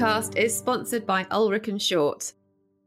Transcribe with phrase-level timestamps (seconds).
[0.00, 2.32] podcast is sponsored by Ulrick and Short.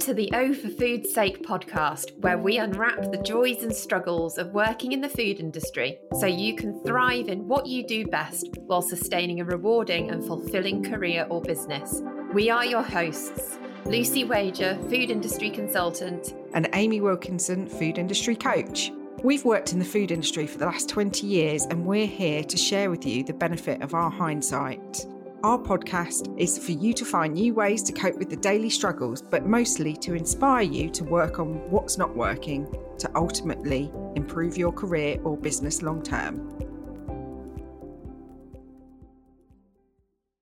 [0.03, 4.51] to the O for Food's Sake podcast, where we unwrap the joys and struggles of
[4.51, 8.81] working in the food industry so you can thrive in what you do best while
[8.81, 12.01] sustaining a rewarding and fulfilling career or business.
[12.33, 18.91] We are your hosts, Lucy Wager, food industry consultant, and Amy Wilkinson, food industry coach.
[19.23, 22.57] We've worked in the food industry for the last 20 years, and we're here to
[22.57, 25.05] share with you the benefit of our hindsight.
[25.43, 29.21] Our podcast is for you to find new ways to cope with the daily struggles,
[29.21, 34.71] but mostly to inspire you to work on what's not working to ultimately improve your
[34.71, 36.49] career or business long term.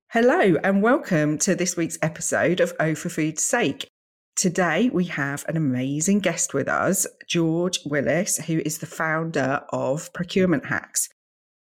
[0.10, 3.88] Hello, and welcome to this week's episode of O for Food's Sake.
[4.36, 10.14] Today, we have an amazing guest with us, George Willis, who is the founder of
[10.14, 11.10] Procurement Hacks.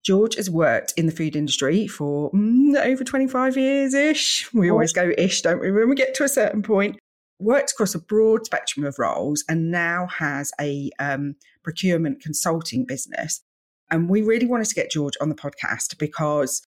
[0.03, 4.49] George has worked in the food industry for mm, over 25 years ish.
[4.53, 6.97] We always go ish, don't we, when we get to a certain point.
[7.39, 13.41] Worked across a broad spectrum of roles and now has a um, procurement consulting business.
[13.89, 16.61] And we really wanted to get George on the podcast because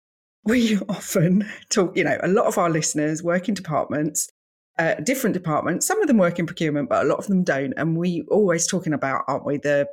[0.44, 4.30] we often talk, you know, a lot of our listeners work in departments,
[4.78, 5.86] uh, different departments.
[5.86, 7.74] Some of them work in procurement, but a lot of them don't.
[7.76, 9.88] And we always talking about, aren't we, the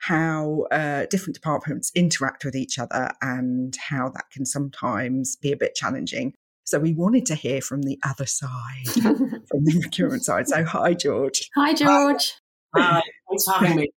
[0.00, 5.56] how uh, different departments interact with each other and how that can sometimes be a
[5.56, 6.34] bit challenging.
[6.64, 10.48] So we wanted to hear from the other side, from the procurement side.
[10.48, 11.48] So hi, George.
[11.56, 12.34] Hi, George.
[12.76, 13.88] Hi, thanks for having me.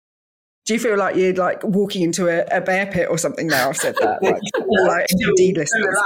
[0.66, 3.70] Do you feel like you're like walking into a, a bear pit or something now?
[3.70, 4.22] I've said that.
[4.22, 4.36] Like,
[4.86, 5.98] like indeed listeners.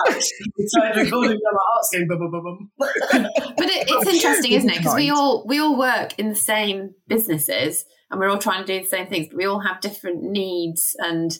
[2.78, 4.78] but it, it's interesting, isn't it?
[4.78, 7.84] Because we all we all work in the same businesses
[8.15, 10.97] and we're all trying to do the same things, but we all have different needs
[10.99, 11.37] and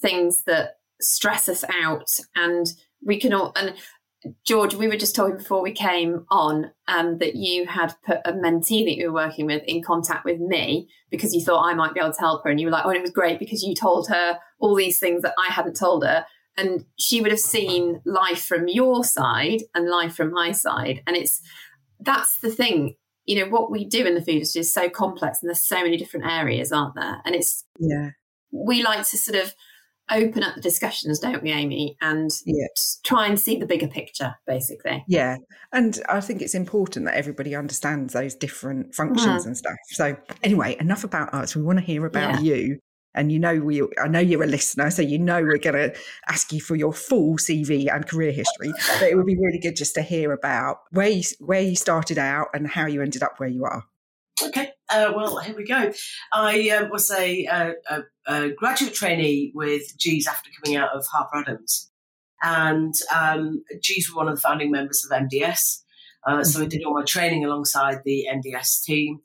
[0.00, 2.08] things that stress us out.
[2.34, 2.66] And
[3.04, 3.74] we can all, and
[4.44, 8.32] George, we were just talking before we came on um, that you had put a
[8.32, 11.94] mentee that you were working with in contact with me because you thought I might
[11.94, 12.50] be able to help her.
[12.50, 15.22] And you were like, oh, it was great because you told her all these things
[15.22, 16.24] that I hadn't told her.
[16.56, 21.02] And she would have seen life from your side and life from my side.
[21.06, 21.40] And it's
[22.00, 22.94] that's the thing
[23.26, 25.82] you know what we do in the food industry is so complex and there's so
[25.82, 27.20] many different areas aren't there?
[27.24, 28.10] And it's yeah.
[28.50, 29.54] we like to sort of
[30.08, 31.96] open up the discussions don't we amy?
[32.00, 32.66] And yeah.
[33.04, 35.04] try and see the bigger picture basically.
[35.08, 35.36] Yeah.
[35.72, 39.46] And i think it's important that everybody understands those different functions mm.
[39.46, 39.76] and stuff.
[39.88, 41.56] So anyway enough about us.
[41.56, 42.54] We want to hear about yeah.
[42.54, 42.78] you
[43.16, 45.94] and you know we I know you're a listener, so you know we're going to
[46.28, 48.72] ask you for your full CV and career history.
[49.00, 52.18] But it would be really good just to hear about where you where you started
[52.18, 53.84] out and how you ended up where you are.
[54.42, 55.92] Okay, uh, well here we go.
[56.32, 61.38] I uh, was a, a, a, graduate trainee with G's after coming out of Harper
[61.38, 61.90] Adams,
[62.42, 65.82] and um, G's were one of the founding members of MDS.
[66.26, 69.20] Uh, so I did all my training alongside the MDS team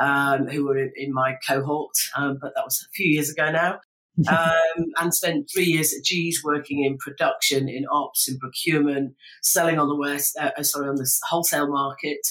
[0.00, 3.78] um, who were in my cohort, um, but that was a few years ago now.
[4.30, 9.78] um, and spent three years at G's working in production, in ops, in procurement, selling
[9.78, 12.26] on the west, uh, uh sorry, on the wholesale market,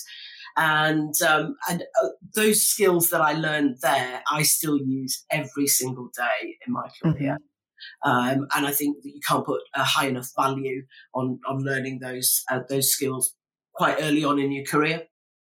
[0.57, 6.09] and um, and uh, those skills that I learned there, I still use every single
[6.15, 7.37] day in my career.
[7.37, 8.09] Mm-hmm.
[8.09, 10.83] Um, and I think that you can't put a high enough value
[11.13, 13.35] on on learning those uh, those skills
[13.73, 15.03] quite early on in your career.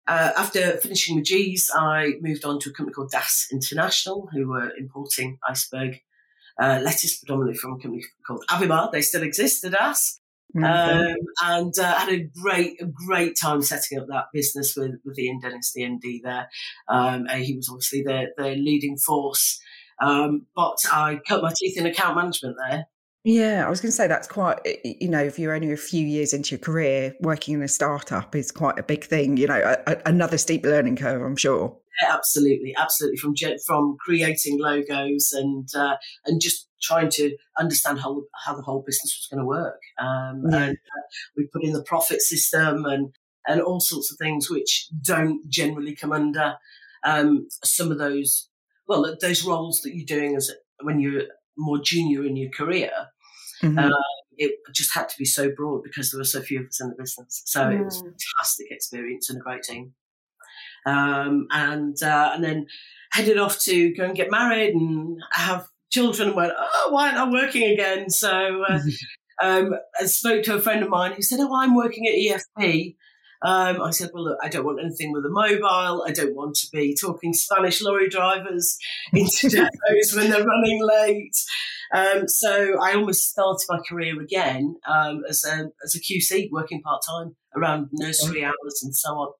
[0.09, 4.49] Uh, after finishing with G's, I moved on to a company called Das International, who
[4.49, 6.01] were importing iceberg
[6.59, 8.91] uh, lettuce predominantly from a company called Avimar.
[8.91, 10.19] They still exist, the Das.
[10.57, 10.63] Mm-hmm.
[10.65, 15.19] Um, and uh, had a great, a great time setting up that business with, with
[15.19, 16.49] Ian Dennis, the MD there.
[16.87, 19.61] Um, he was obviously the, the leading force.
[20.01, 22.87] Um, but I cut my teeth in account management there.
[23.25, 26.05] Yeah, I was going to say that's quite, you know, if you're only a few
[26.05, 29.59] years into your career, working in a startup is quite a big thing, you know,
[29.59, 31.77] a, a, another steep learning curve, I'm sure.
[32.01, 33.17] Yeah, absolutely, absolutely.
[33.17, 33.35] From
[33.65, 39.17] from creating logos and uh, and just trying to understand how how the whole business
[39.19, 39.81] was going to work.
[39.99, 40.63] Um, yeah.
[40.63, 41.01] And uh,
[41.35, 43.13] we put in the profit system and
[43.47, 46.55] and all sorts of things which don't generally come under
[47.03, 48.47] um, some of those
[48.87, 50.51] well those roles that you're doing as
[50.81, 51.23] when you're
[51.59, 52.91] more junior in your career.
[53.61, 53.77] Mm-hmm.
[53.77, 53.91] Uh,
[54.37, 56.89] it just had to be so broad because there were so few of us in
[56.89, 57.41] the business.
[57.45, 57.79] So mm.
[57.79, 58.13] it was a mm.
[58.37, 59.93] fantastic experience and a great team.
[60.85, 62.67] Um, and uh, and then
[63.11, 66.29] headed off to go and get married and have children.
[66.29, 68.09] And went, oh, why aren't I working again?
[68.09, 68.79] So uh,
[69.43, 72.95] um, I spoke to a friend of mine who said, oh, I'm working at EFP.
[73.41, 76.03] Um, I said, well, look, I don't want anything with a mobile.
[76.05, 78.77] I don't want to be talking Spanish lorry drivers
[79.13, 81.37] into depots when they're running late.
[81.93, 86.81] Um, so I almost started my career again um, as a as a QC, working
[86.81, 89.33] part time around nursery hours and so on.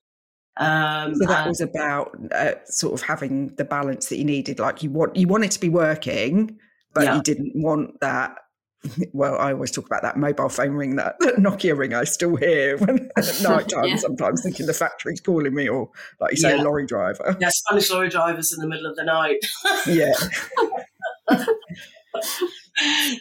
[0.57, 4.59] Um, so that was about uh, sort of having the balance that you needed.
[4.59, 6.57] Like you want you wanted to be working,
[6.93, 7.15] but yeah.
[7.15, 8.37] you didn't want that
[9.13, 12.35] well, I always talk about that mobile phone ring, that, that Nokia ring I still
[12.35, 13.97] hear when at night time yeah.
[13.97, 15.89] sometimes thinking the factory's calling me or
[16.19, 16.61] like you say, yeah.
[16.61, 17.37] a lorry driver.
[17.39, 19.39] Yeah, Spanish lorry drivers in the middle of the night.
[19.87, 20.13] yeah.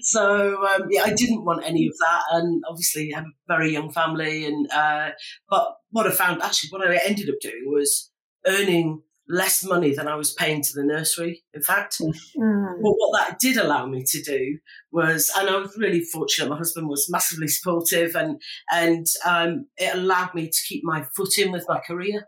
[0.03, 3.73] so um, yeah, I didn't want any of that, and obviously I have a very
[3.73, 4.47] young family.
[4.47, 5.11] And uh,
[5.51, 8.11] but what I found actually, what I ended up doing was
[8.47, 11.99] earning less money than I was paying to the nursery, in fact.
[12.01, 12.83] Mm.
[12.83, 14.59] But what that did allow me to do
[14.91, 18.41] was, and I was really fortunate, my husband was massively supportive and,
[18.73, 22.27] and um, it allowed me to keep my foot in with my career.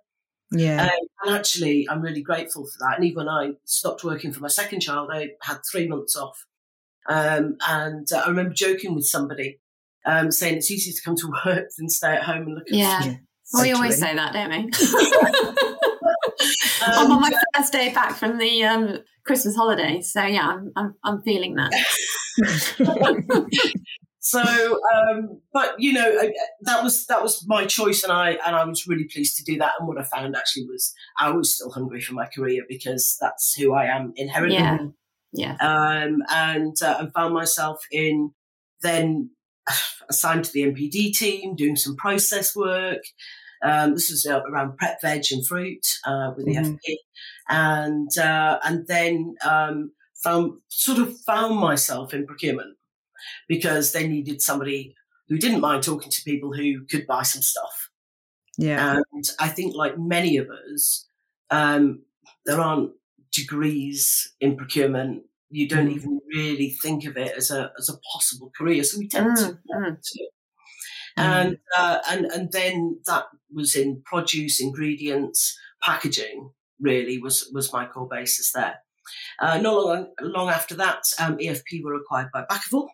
[0.53, 0.85] Yeah.
[0.85, 2.97] Um, and actually, I'm really grateful for that.
[2.97, 6.45] And even when I stopped working for my second child, I had three months off.
[7.09, 9.61] Um, and uh, I remember joking with somebody
[10.05, 12.75] um, saying it's easier to come to work than stay at home and look at
[12.77, 13.05] yeah.
[13.05, 13.15] yeah.
[13.53, 14.71] Well, we always say that, don't we?
[16.87, 20.95] I'm on my first day back from the um, Christmas holiday, so yeah, I'm I'm,
[21.05, 21.73] I'm feeling that.
[24.21, 26.19] so, um, but you know,
[26.63, 29.59] that was that was my choice, and I and I was really pleased to do
[29.59, 29.73] that.
[29.79, 33.55] And what I found actually was I was still hungry for my career because that's
[33.55, 34.59] who I am inherently.
[34.59, 34.79] Yeah,
[35.33, 35.57] yeah.
[35.61, 38.33] Um, and uh, and found myself in
[38.83, 39.31] then
[40.09, 43.03] assigned to the NPD team, doing some process work.
[43.63, 46.75] Um, this was uh, around prep veg and fruit uh, with the mm-hmm.
[46.75, 46.97] FP,
[47.49, 49.93] and uh, and then um,
[50.23, 52.77] found sort of found myself in procurement
[53.49, 54.95] because they needed somebody
[55.29, 57.91] who didn't mind talking to people who could buy some stuff.
[58.57, 61.07] Yeah, and I think like many of us,
[61.51, 62.03] um,
[62.47, 62.93] there aren't
[63.33, 65.97] degrees in procurement you don't mm.
[65.97, 68.83] even really think of it as a as a possible career.
[68.85, 69.37] So we tend mm.
[69.37, 69.97] to, mm.
[70.01, 70.29] to
[71.17, 76.51] and uh, and and then that was in produce, ingredients, packaging.
[76.81, 78.79] Really was was my core basis there.
[79.39, 82.87] Uh, not long, long after that, um, EFP were acquired by Bakkavor,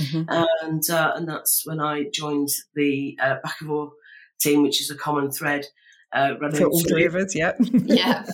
[0.00, 0.22] mm-hmm.
[0.28, 3.90] and uh, and that's when I joined the uh, Bakkavor
[4.40, 5.66] team, which is a common thread
[6.12, 7.34] uh, for all three of us.
[7.34, 8.24] Yeah, yeah.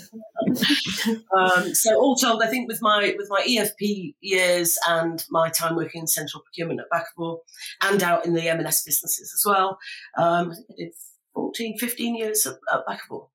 [1.36, 5.76] um, so all told, I think with my with my EFP years and my time
[5.76, 7.38] working in central procurement at Bakkavor
[7.82, 9.78] and out in the M&S businesses as well,
[10.16, 10.92] um, I think I did
[11.34, 13.28] 14, 15 years at, at Bakkavor.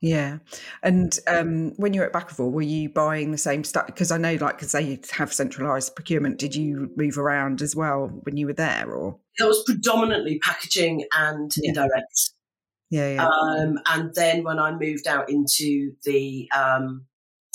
[0.00, 0.38] Yeah,
[0.82, 3.86] and um, when you were at Bakkavor, were you buying the same stuff?
[3.86, 6.38] Because I know, like, because they have centralised procurement.
[6.38, 11.06] Did you move around as well when you were there, or it was predominantly packaging
[11.16, 11.68] and yeah.
[11.68, 12.30] indirect.
[12.92, 13.26] Yeah, yeah.
[13.26, 17.06] Um, and then when I moved out into the um,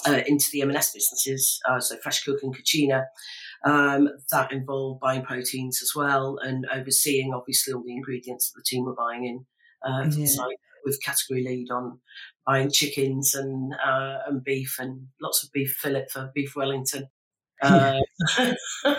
[0.08, 3.06] uh, into the M&S businesses, uh, so Fresh Cook and Cucina,
[3.64, 8.64] um, that involved buying proteins as well and overseeing obviously all the ingredients that the
[8.66, 9.46] team were buying in
[9.88, 10.26] uh, yeah.
[10.26, 12.00] site with category lead on
[12.48, 17.06] buying chickens and uh, and beef and lots of beef fillet for beef Wellington.
[17.62, 18.00] Uh,
[18.38, 18.96] so,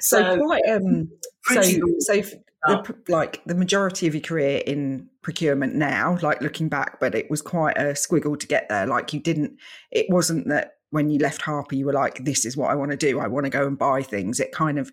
[0.00, 1.08] so, quite um,
[1.44, 1.62] so
[2.00, 2.22] so
[2.66, 7.30] the, like the majority of your career in procurement now, like looking back, but it
[7.30, 8.86] was quite a squiggle to get there.
[8.86, 9.58] Like you didn't,
[9.90, 12.92] it wasn't that when you left Harper, you were like, this is what I want
[12.92, 13.20] to do.
[13.20, 14.40] I want to go and buy things.
[14.40, 14.92] It kind of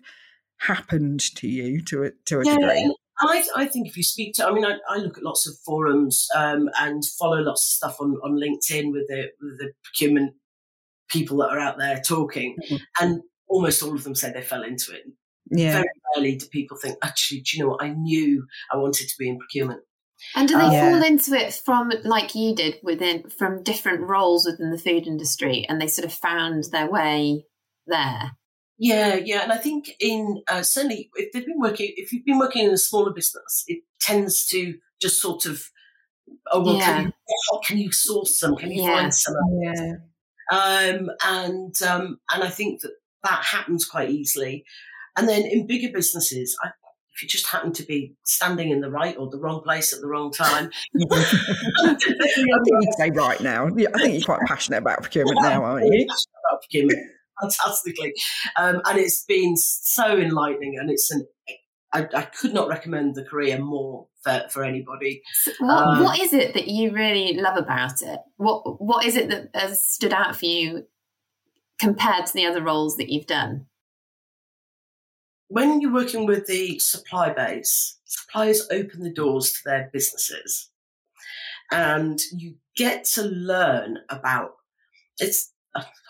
[0.58, 2.96] happened to you to a, to a yeah, degree.
[3.20, 5.54] I, I think if you speak to, I mean, I, I look at lots of
[5.64, 10.34] forums um, and follow lots of stuff on, on LinkedIn with the, with the procurement
[11.08, 12.76] people that are out there talking, mm-hmm.
[13.00, 15.02] and almost all of them say they fell into it.
[15.50, 15.72] Yeah.
[15.72, 17.82] Very rarely do people think, actually, do you know what?
[17.82, 19.82] I knew I wanted to be in procurement.
[20.34, 24.46] And do they uh, fall into it from like you did within from different roles
[24.46, 27.44] within the food industry, and they sort of found their way
[27.86, 28.32] there?
[28.78, 32.38] Yeah, yeah, and I think in uh, certainly if they've been working, if you've been
[32.38, 35.62] working in a smaller business, it tends to just sort of,
[36.50, 36.84] oh well, yeah.
[36.84, 38.56] can, you, can you source some?
[38.56, 38.96] Can you yeah.
[38.96, 39.34] find some?
[39.60, 39.92] Yeah.
[40.50, 42.92] Um, and um, and I think that
[43.24, 44.64] that happens quite easily.
[45.16, 46.70] And then in bigger businesses, I,
[47.14, 50.00] if you just happen to be standing in the right or the wrong place at
[50.00, 50.70] the wrong time.
[51.00, 53.66] I think you'd say right now.
[53.66, 56.04] I think you're quite passionate about procurement now, aren't you?
[56.04, 56.98] About procurement,
[57.40, 58.12] fantastically,
[58.56, 61.26] um, and it's been so enlightening, and it's an
[61.92, 65.22] I, I, could not recommend the career more for, for anybody.
[65.32, 68.18] So what, um, what is it that you really love about it?
[68.36, 70.86] What What is it that has stood out for you
[71.78, 73.66] compared to the other roles that you've done?
[75.48, 80.70] When you're working with the supply base, suppliers open the doors to their businesses
[81.70, 84.52] and you get to learn about
[85.18, 85.52] it's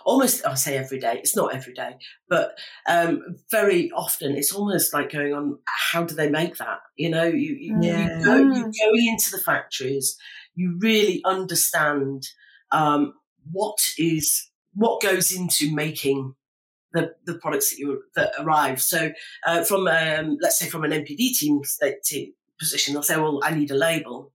[0.05, 1.17] almost I say every day.
[1.19, 1.97] It's not every day,
[2.29, 5.59] but um, very often it's almost like going on.
[5.67, 6.79] How do they make that?
[6.97, 8.19] You know, you you, yeah.
[8.19, 10.17] you go you go into the factories.
[10.55, 12.29] You really understand
[12.71, 13.15] um,
[13.51, 16.35] what is what goes into making
[16.95, 18.81] the, the products that you that arrive.
[18.81, 19.11] So
[19.47, 21.61] uh, from um, let's say from an NPD team,
[22.05, 24.33] team position, they'll say, "Well, I need a label,"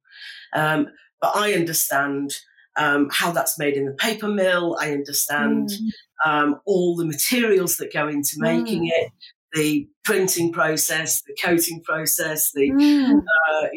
[0.53, 0.89] um,
[1.21, 2.35] but I understand
[2.75, 4.77] um, how that's made in the paper mill.
[4.79, 5.89] I understand mm.
[6.25, 8.91] um, all the materials that go into making mm.
[8.91, 9.11] it,
[9.53, 13.19] the printing process, the coating process, the mm.
[13.19, 13.67] uh,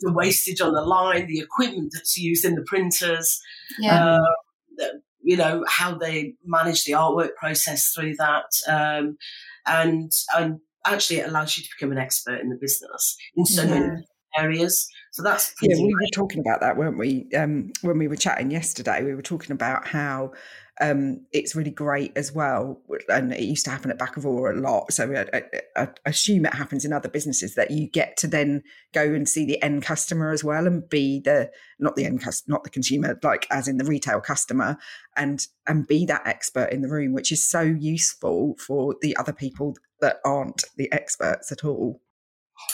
[0.00, 3.40] the wastage on the line, the equipment that's used in the printers.
[3.78, 4.20] Yeah.
[4.78, 4.86] Uh,
[5.26, 9.16] you know how they manage the artwork process through that, um,
[9.66, 13.62] and and actually it allows you to become an expert in the business in so
[13.64, 13.68] yeah.
[13.68, 14.04] many
[14.38, 14.88] areas.
[15.10, 15.74] So that's yeah.
[15.76, 17.26] We were talking about that, weren't we?
[17.36, 20.32] Um, when we were chatting yesterday, we were talking about how
[20.80, 22.82] um, it's really great as well.
[23.08, 24.92] And it used to happen at back Bakkavor a lot.
[24.92, 25.42] So I,
[25.76, 29.28] I, I, assume it happens in other businesses that you get to then go and
[29.28, 32.70] see the end customer as well and be the not the end customer, not the
[32.70, 34.76] consumer, like as in the retail customer,
[35.16, 39.32] and and be that expert in the room, which is so useful for the other
[39.32, 42.02] people that aren't the experts at all.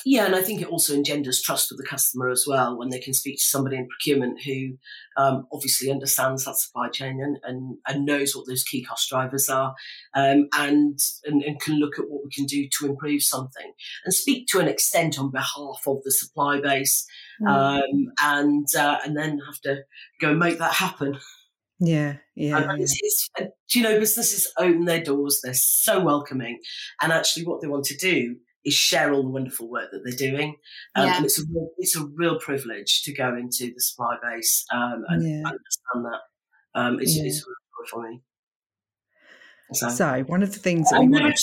[0.04, 2.99] Yeah, and I think it also engenders trust with the customer as well when they
[2.99, 4.78] can speak to somebody in procurement who
[5.16, 9.49] um, obviously understands that supply chain and, and, and, knows what those key cost drivers
[9.49, 9.75] are
[10.14, 13.72] um, and, and, and can look at what we can do to improve something
[14.04, 17.06] and speak to an extent on behalf of the supply base
[17.40, 17.49] mm.
[17.49, 19.82] um, and uh, and then have to
[20.20, 21.18] go and make that happen.
[21.78, 22.58] Yeah, yeah.
[22.58, 22.82] And yeah.
[22.84, 26.61] It's, it's, uh, you know, businesses open their doors; they're so welcoming,
[27.00, 30.31] and actually, what they want to do is share all the wonderful work that they're
[30.31, 30.57] doing.
[30.95, 31.16] Um, yeah.
[31.16, 35.04] And it's a real, it's a real privilege to go into the supply base um,
[35.09, 35.38] and yeah.
[35.38, 36.21] understand that.
[36.75, 37.25] Um, it's, yeah.
[37.25, 37.57] it's really
[37.90, 38.23] for me.
[39.75, 41.42] So, so, one of the things that I'm we want to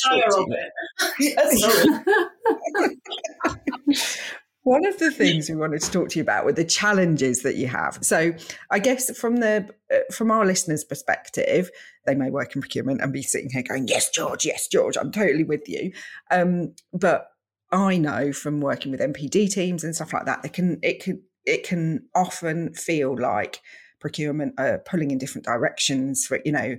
[4.64, 7.56] one of the things we wanted to talk to you about were the challenges that
[7.56, 7.98] you have.
[8.02, 8.34] So,
[8.70, 11.72] I guess from the uh, from our listeners' perspective,
[12.10, 14.46] they may work in procurement and be sitting here going, "Yes, George.
[14.46, 14.98] Yes, George.
[14.98, 15.92] I'm totally with you."
[16.32, 17.30] Um, but
[17.72, 21.22] I know from working with NPD teams and stuff like that, it can it can
[21.46, 23.62] it can often feel like
[24.00, 26.78] procurement are pulling in different directions for you know,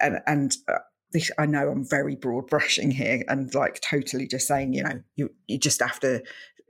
[0.00, 0.56] and and.
[0.68, 0.78] Uh,
[1.12, 5.00] this, I know I'm very broad brushing here and like totally just saying, you know,
[5.14, 6.20] you, you just have to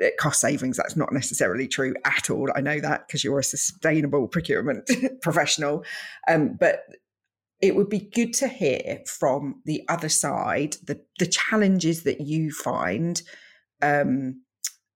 [0.05, 0.77] uh, cost savings.
[0.77, 2.51] That's not necessarily true at all.
[2.55, 4.91] I know that because you're a sustainable procurement
[5.23, 5.85] professional.
[6.29, 6.83] Um, but
[7.61, 12.51] it would be good to hear from the other side the, the challenges that you
[12.51, 13.23] find
[13.83, 14.43] um,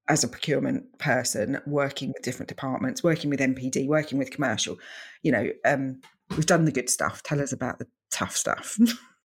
[0.09, 4.77] as a procurement person working with different departments, working with NPD, working with commercial.
[5.23, 6.01] You know, um,
[6.31, 7.23] we've done the good stuff.
[7.23, 8.77] Tell us about the tough stuff.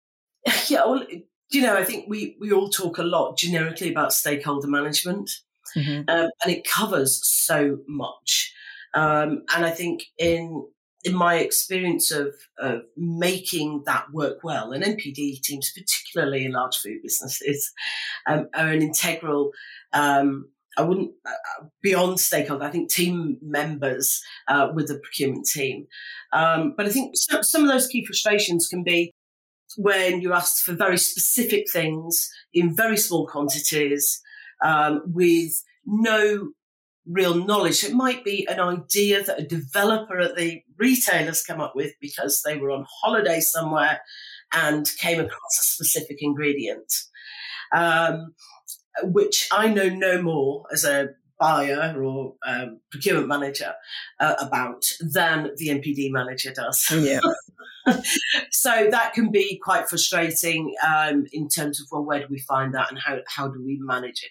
[0.69, 1.05] yeah, well,
[1.51, 5.31] you know, I think we we all talk a lot generically about stakeholder management,
[5.77, 6.09] mm-hmm.
[6.09, 8.53] um, and it covers so much.
[8.95, 10.67] Um, and I think in
[11.04, 16.76] in my experience of, of making that work well, and NPD teams, particularly in large
[16.76, 17.73] food businesses,
[18.26, 19.50] um, are an integral.
[19.92, 22.64] Um, I wouldn't uh, beyond stakeholder.
[22.64, 25.87] I think team members uh, with the procurement team,
[26.32, 29.12] um, but I think some, some of those key frustrations can be
[29.76, 34.21] when you're asked for very specific things in very small quantities
[34.64, 36.50] um, with no
[37.06, 37.85] real knowledge.
[37.85, 42.42] It might be an idea that a developer at the retailers come up with because
[42.44, 44.00] they were on holiday somewhere
[44.54, 46.92] and came across a specific ingredient,
[47.75, 48.35] um,
[49.02, 53.73] which I know no more as a buyer or um, procurement manager
[54.21, 56.87] uh, about than the NPD manager does.
[56.92, 57.21] Yeah.
[58.52, 62.75] so that can be quite frustrating um, in terms of well, where do we find
[62.75, 64.30] that and how how do we manage it?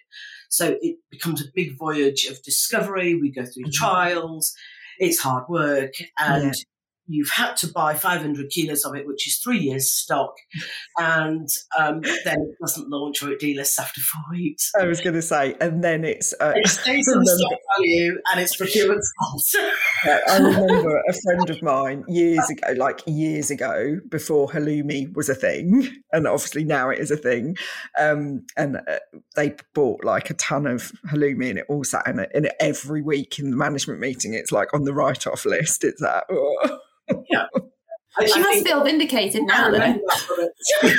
[0.51, 3.15] So it becomes a big voyage of discovery.
[3.15, 3.85] We go through mm-hmm.
[3.85, 4.53] trials.
[4.99, 6.51] It's hard work, and yeah.
[7.11, 10.33] You've had to buy 500 kilos of it, which is three years stock,
[10.97, 14.71] and um, then it doesn't launch or it delists after four weeks.
[14.79, 18.39] I was going to say, and then it's uh, it stays on stock value and
[18.41, 19.43] it's procurement's fault.
[20.05, 25.29] yeah, I remember a friend of mine years ago, like years ago, before halloumi was
[25.29, 27.57] a thing, and obviously now it is a thing.
[27.99, 28.99] Um, and uh,
[29.35, 32.31] they bought like a ton of halloumi, and it all sat in it.
[32.33, 35.83] And every week in the management meeting, it's like on the write-off list.
[35.83, 36.23] It's that.
[36.29, 36.79] Oh
[37.29, 37.45] yeah.
[38.17, 39.77] I, she I must feel vindicated now, though.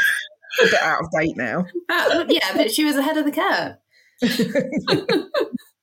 [0.61, 1.67] a bit out of date now.
[1.89, 3.77] Uh, yeah, but she was ahead of the curve.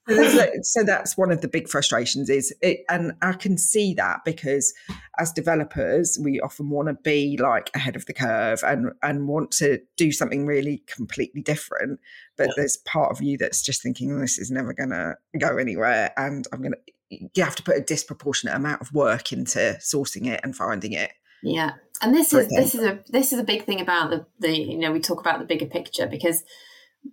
[0.64, 4.74] so that's one of the big frustrations is it and i can see that because
[5.20, 9.52] as developers we often want to be like ahead of the curve and and want
[9.52, 12.00] to do something really completely different
[12.38, 12.54] but yeah.
[12.58, 16.48] there's part of you that's just thinking this is never going to go anywhere and
[16.52, 20.42] i'm going to you have to put a disproportionate amount of work into sourcing it
[20.44, 21.12] and finding it.
[21.42, 24.58] Yeah, and this is this is a this is a big thing about the the
[24.58, 26.44] you know we talk about the bigger picture because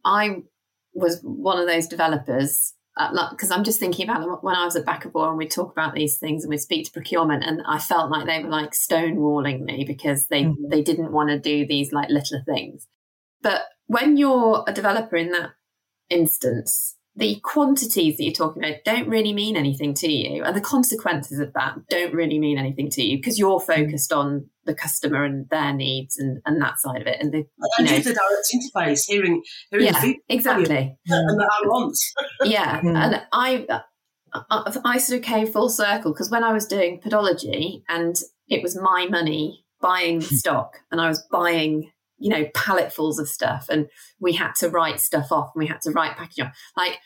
[0.04, 0.42] I
[0.94, 4.86] was one of those developers because uh, I'm just thinking about when I was at
[4.86, 8.10] Bakkavor and we talk about these things and we speak to procurement and I felt
[8.10, 10.68] like they were like stonewalling me because they mm-hmm.
[10.70, 12.88] they didn't want to do these like little things.
[13.42, 15.50] But when you're a developer in that
[16.08, 20.60] instance, the quantities that you're talking about don't really mean anything to you and the
[20.60, 25.24] consequences of that don't really mean anything to you because you're focused on the customer
[25.24, 27.44] and their needs and, and that side of it and the
[27.78, 30.96] and know, the direct interface hearing, hearing yeah, exactly.
[31.08, 32.12] and the wants
[32.44, 32.94] yeah mm.
[32.94, 33.66] and I,
[34.50, 38.14] I I sort of came full circle because when I was doing podology and
[38.48, 43.66] it was my money buying stock and I was buying you know, palletfuls of stuff
[43.68, 43.88] and
[44.20, 46.56] we had to write stuff off and we had to write packaging off.
[46.76, 46.98] Like,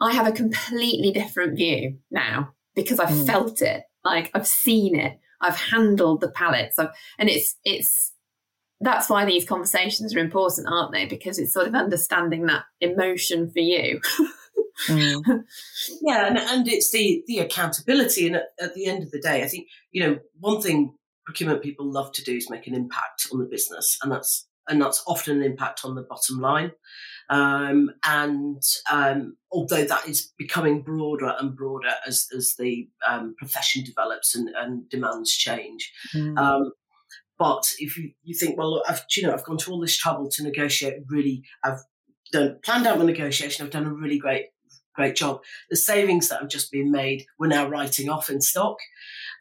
[0.00, 3.26] I have a completely different view now because I've mm.
[3.26, 3.84] felt it.
[4.04, 5.18] Like, I've seen it.
[5.40, 6.78] I've handled the pallets.
[6.78, 8.12] I've, and it's, it's,
[8.80, 11.06] that's why these conversations are important, aren't they?
[11.06, 14.00] Because it's sort of understanding that emotion for you.
[14.88, 15.22] mm.
[16.02, 18.26] Yeah, and, and it's the the accountability.
[18.26, 21.62] And at, at the end of the day, I think you know one thing procurement
[21.62, 25.02] people love to do is make an impact on the business, and that's and that's
[25.06, 26.72] often an impact on the bottom line.
[27.30, 33.84] Um, and um, although that is becoming broader and broader as as the um, profession
[33.84, 35.92] develops and, and demands change.
[36.14, 36.70] Mm.
[37.38, 40.28] but if you, you think, well, I've you know I've gone to all this trouble
[40.30, 41.80] to negotiate, really, I've
[42.32, 44.46] done planned out the negotiation, I've done a really great
[44.94, 45.40] great job.
[45.70, 48.78] The savings that have just been made, we're now writing off in stock.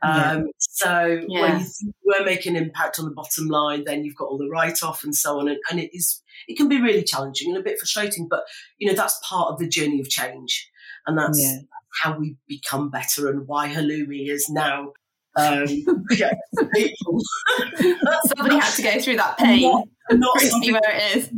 [0.01, 0.43] Um, yeah.
[0.59, 1.41] So yeah.
[1.41, 4.49] when you were making an impact on the bottom line, then you've got all the
[4.49, 7.57] write off and so on, and, and, it is it can be really challenging and
[7.57, 8.27] a bit frustrating.
[8.27, 8.43] But
[8.79, 10.69] you know that's part of the journey of change,
[11.05, 11.57] and that's yeah.
[12.01, 14.93] how we become better, and why halloumi is now.
[15.35, 15.65] Um,
[16.11, 16.33] yeah,
[18.35, 19.61] Somebody had to go through that pain.
[19.61, 21.29] Not, not crispy where it is.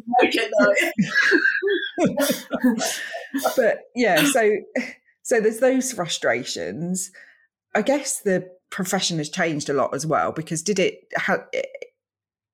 [3.56, 4.52] but yeah, so
[5.24, 7.12] so there's those frustrations
[7.76, 11.48] I guess the profession has changed a lot as well because did it have,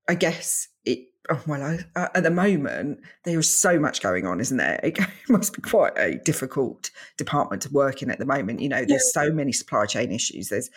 [0.07, 4.25] I guess it, oh, well, I, uh, at the moment, there is so much going
[4.25, 4.79] on, isn't there?
[4.83, 8.61] It must be quite a difficult department to work in at the moment.
[8.61, 9.23] You know, there's yeah.
[9.23, 10.69] so many supply chain issues, there's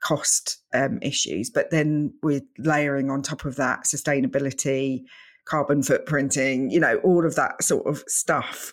[0.00, 5.02] cost um, issues, but then with layering on top of that sustainability,
[5.44, 8.72] carbon footprinting, you know, all of that sort of stuff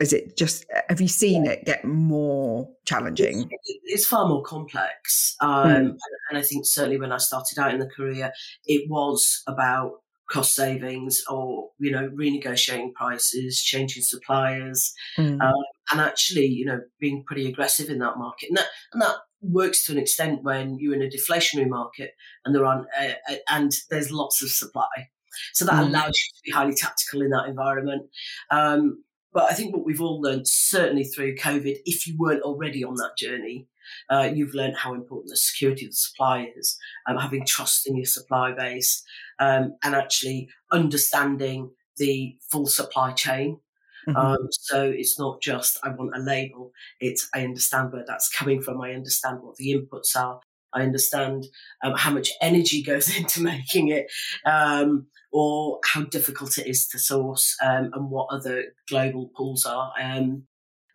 [0.00, 5.36] is it just have you seen it get more challenging it's, it's far more complex
[5.40, 5.96] um, mm.
[6.30, 8.32] and, i think certainly when i started out in the career
[8.66, 9.92] it was about
[10.30, 15.40] cost savings or you know renegotiating prices changing suppliers mm.
[15.40, 19.16] um, and actually you know being pretty aggressive in that market and that, and that
[19.42, 22.12] works to an extent when you're in a deflationary market
[22.44, 25.08] and there are uh, uh, and there's lots of supply
[25.52, 25.88] so that mm.
[25.88, 28.02] allows you to be highly tactical in that environment
[28.50, 32.84] um, but I think what we've all learned, certainly through COVID, if you weren't already
[32.84, 33.66] on that journey,
[34.08, 37.96] uh, you've learned how important the security of the supply is, um, having trust in
[37.96, 39.02] your supply base,
[39.38, 43.60] um, and actually understanding the full supply chain.
[44.08, 44.16] Mm-hmm.
[44.16, 48.62] Um, so it's not just I want a label; it's I understand where that's coming
[48.62, 48.80] from.
[48.80, 50.40] I understand what the inputs are.
[50.72, 51.46] I understand
[51.82, 54.06] um, how much energy goes into making it,
[54.46, 59.92] um, or how difficult it is to source, um, and what other global pools are.
[60.00, 60.44] Um,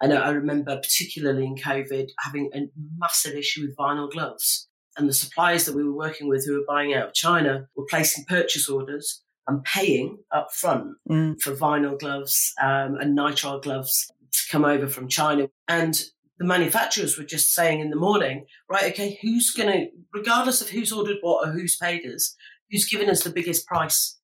[0.01, 4.67] I know I remember particularly in COVID having a massive issue with vinyl gloves,
[4.97, 7.85] and the suppliers that we were working with who were buying out of China were
[7.89, 11.39] placing purchase orders and paying up front mm.
[11.39, 15.47] for vinyl gloves um, and nitrile gloves to come over from China.
[15.67, 16.01] And
[16.39, 20.69] the manufacturers were just saying in the morning, right, okay, who's going to, regardless of
[20.69, 22.35] who's ordered what or who's paid us,
[22.71, 24.17] who's given us the biggest price,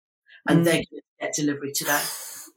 [0.47, 0.63] and mm.
[0.63, 2.01] they're going to get delivery today.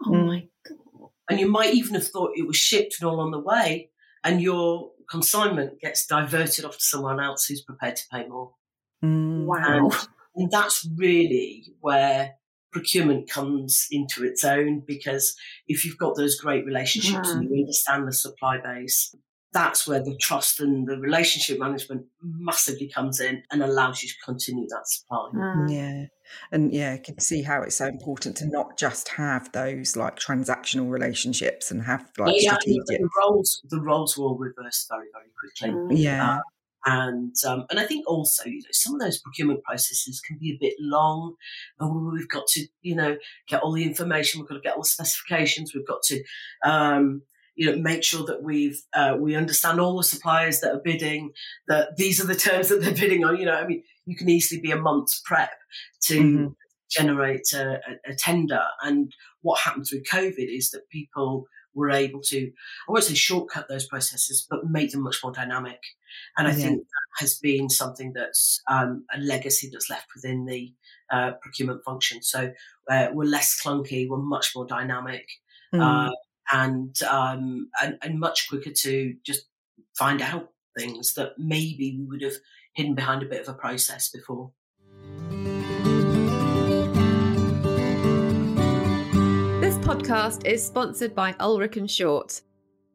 [0.04, 0.26] Oh mm.
[0.26, 1.08] my god!
[1.30, 3.90] And you might even have thought it was shipped and all on the way,
[4.22, 8.52] and your consignment gets diverted off to someone else who's prepared to pay more.
[9.04, 9.44] Mm.
[9.44, 9.90] Wow!
[9.90, 12.34] And, and that's really where
[12.74, 15.36] procurement comes into its own because
[15.68, 19.14] if you've got those great relationships and you understand the supply base,
[19.54, 24.14] that's where the trust and the relationship management massively comes in and allows you to
[24.24, 25.30] continue that supply.
[25.32, 25.72] Mm.
[25.72, 26.06] Yeah.
[26.50, 30.16] And yeah, I can see how it's so important to not just have those like
[30.16, 33.00] transactional relationships and have like yeah, strategic.
[33.00, 35.96] the roles the roles will reverse very, very quickly.
[35.96, 36.02] Mm.
[36.02, 36.34] Yeah.
[36.34, 36.40] Uh,
[36.86, 40.50] and um, and I think also you know some of those procurement processes can be
[40.50, 41.36] a bit long.
[41.78, 43.16] And we've got to you know
[43.48, 44.40] get all the information.
[44.40, 45.72] We've got to get all the specifications.
[45.74, 46.22] We've got to
[46.64, 47.22] um,
[47.56, 51.32] you know make sure that we've uh, we understand all the suppliers that are bidding.
[51.68, 53.36] That these are the terms that they're bidding on.
[53.36, 55.52] You know, I mean, you can easily be a month's prep
[56.04, 56.20] to.
[56.20, 56.46] Mm-hmm.
[56.90, 62.50] Generate a, a, tender, and what happened through COVID is that people were able to,
[62.88, 65.80] I won't say shortcut those processes, but make them much more dynamic.
[66.38, 66.56] And I yeah.
[66.56, 70.72] think that has been something that's um, a legacy that's left within the
[71.10, 72.22] uh, procurement function.
[72.22, 72.52] So
[72.90, 75.26] uh, we're less clunky, we're much more dynamic,
[75.74, 75.80] mm.
[75.80, 76.12] uh,
[76.52, 79.46] and, um, and and much quicker to just
[79.96, 82.34] find out things that maybe we would have
[82.74, 84.50] hidden behind a bit of a process before.
[89.60, 92.42] This podcast is sponsored by Ulrick and Short.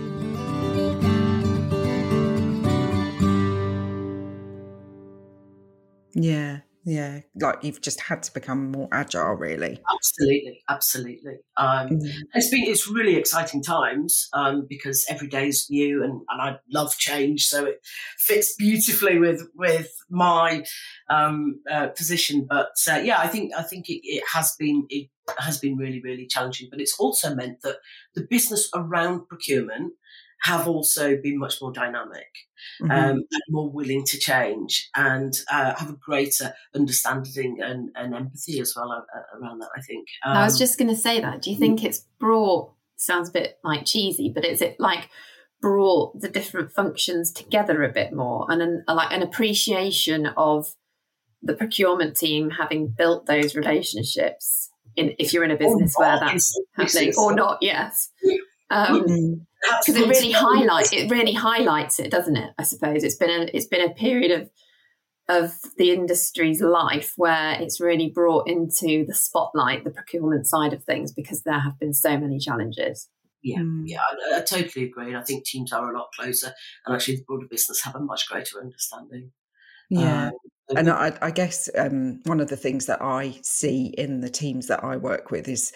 [6.14, 7.20] Yeah, yeah.
[7.38, 9.78] Like you've just had to become more agile, really.
[9.94, 11.36] Absolutely, absolutely.
[11.58, 12.10] Um, mm.
[12.32, 16.56] It's been it's really exciting times um, because every day is new, and, and I
[16.72, 17.86] love change, so it
[18.18, 20.64] fits beautifully with with my
[21.10, 22.46] um, uh, position.
[22.48, 26.00] But uh, yeah, I think I think it, it has been it has been really
[26.00, 27.76] really challenging, but it's also meant that
[28.14, 29.92] the business around procurement
[30.42, 32.26] have also been much more dynamic
[32.80, 32.90] mm-hmm.
[32.90, 38.60] um, and more willing to change and uh, have a greater understanding and, and empathy
[38.60, 40.06] as well uh, around that, I think.
[40.24, 41.42] Um, I was um, just going to say that.
[41.42, 45.08] Do you think it's brought, sounds a bit like cheesy, but is it like
[45.60, 50.72] brought the different functions together a bit more and an, like an appreciation of
[51.42, 56.60] the procurement team having built those relationships in, if you're in a business where that's
[56.76, 58.10] happening or not, yes.
[58.70, 59.34] Um, mm-hmm
[59.80, 62.52] because it really highlights it really highlights it, doesn't it?
[62.58, 64.50] I suppose it's been a it's been a period of
[65.28, 70.84] of the industry's life where it's really brought into the spotlight the procurement side of
[70.84, 73.08] things because there have been so many challenges.
[73.42, 73.82] Yeah, mm.
[73.86, 74.00] yeah,
[74.32, 75.08] I, I, totally agree.
[75.08, 76.52] And I think teams are a lot closer,
[76.86, 79.32] and actually, the broader business have a much greater understanding.
[79.90, 80.28] Yeah.
[80.70, 84.28] Um, and I, I guess um, one of the things that I see in the
[84.28, 85.72] teams that I work with is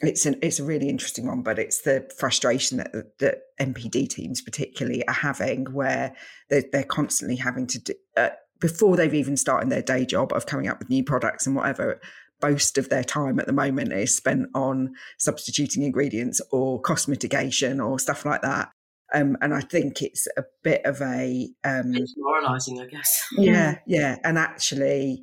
[0.00, 4.40] it's an it's a really interesting one, but it's the frustration that that NPD teams
[4.40, 6.14] particularly are having, where
[6.50, 8.30] they're, they're constantly having to do, uh,
[8.60, 12.00] before they've even started their day job of coming up with new products and whatever.
[12.42, 17.80] Most of their time at the moment is spent on substituting ingredients or cost mitigation
[17.80, 18.70] or stuff like that.
[19.14, 23.24] Um, and I think it's a bit of a um, it's demoralising, I guess.
[23.38, 25.22] Yeah, yeah, and actually,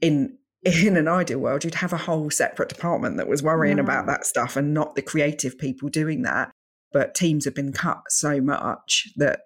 [0.00, 3.80] in in an ideal world, you'd have a whole separate department that was worrying mm.
[3.80, 6.50] about that stuff and not the creative people doing that.
[6.92, 9.40] But teams have been cut so much that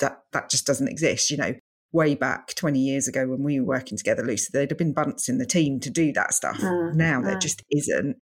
[0.00, 1.30] that that just doesn't exist.
[1.30, 1.54] You know,
[1.92, 5.28] way back 20 years ago when we were working together, Lucy, there'd have been bunts
[5.28, 6.58] in the team to do that stuff.
[6.58, 6.94] Mm.
[6.94, 7.40] Now there mm.
[7.40, 8.16] just isn't.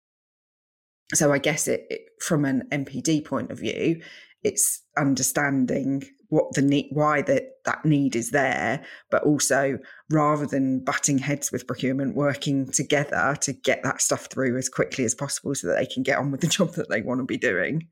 [1.14, 4.02] So I guess it, it from an NPD point of view,
[4.42, 9.78] it's understanding what the need, why that that need is there, but also
[10.10, 15.04] rather than butting heads with procurement, working together to get that stuff through as quickly
[15.04, 17.24] as possible so that they can get on with the job that they want to
[17.24, 17.88] be doing.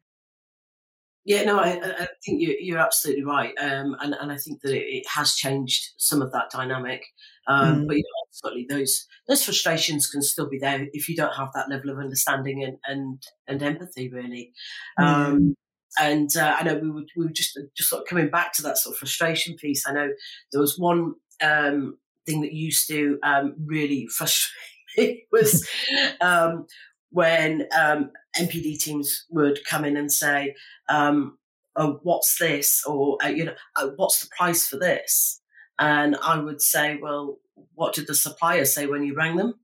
[1.24, 5.04] Yeah, no, I, I think you're, absolutely right, um, and and I think that it,
[5.06, 7.04] has changed some of that dynamic.
[7.46, 7.86] Um, mm.
[7.86, 11.50] But you know, ultimately, those those frustrations can still be there if you don't have
[11.54, 14.52] that level of understanding and and, and empathy, really.
[14.98, 15.04] Mm.
[15.04, 15.54] Um,
[16.00, 18.62] and uh, I know we were, we were just just sort of coming back to
[18.62, 19.86] that sort of frustration piece.
[19.86, 20.10] I know
[20.50, 24.52] there was one um, thing that used to um, really frustrate
[24.96, 25.68] me was
[26.20, 26.66] um,
[27.10, 30.54] when um, NPD teams would come in and say,
[30.88, 31.38] um,
[31.76, 35.40] oh, "What's this?" or uh, you know, oh, "What's the price for this?"
[35.78, 37.38] And I would say, "Well,
[37.74, 39.54] what did the supplier say when you rang them?"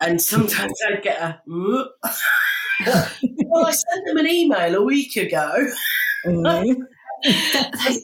[0.00, 1.40] And sometimes I'd get a,
[2.86, 5.66] well, I sent them an email a week ago.
[6.26, 6.82] Mm-hmm.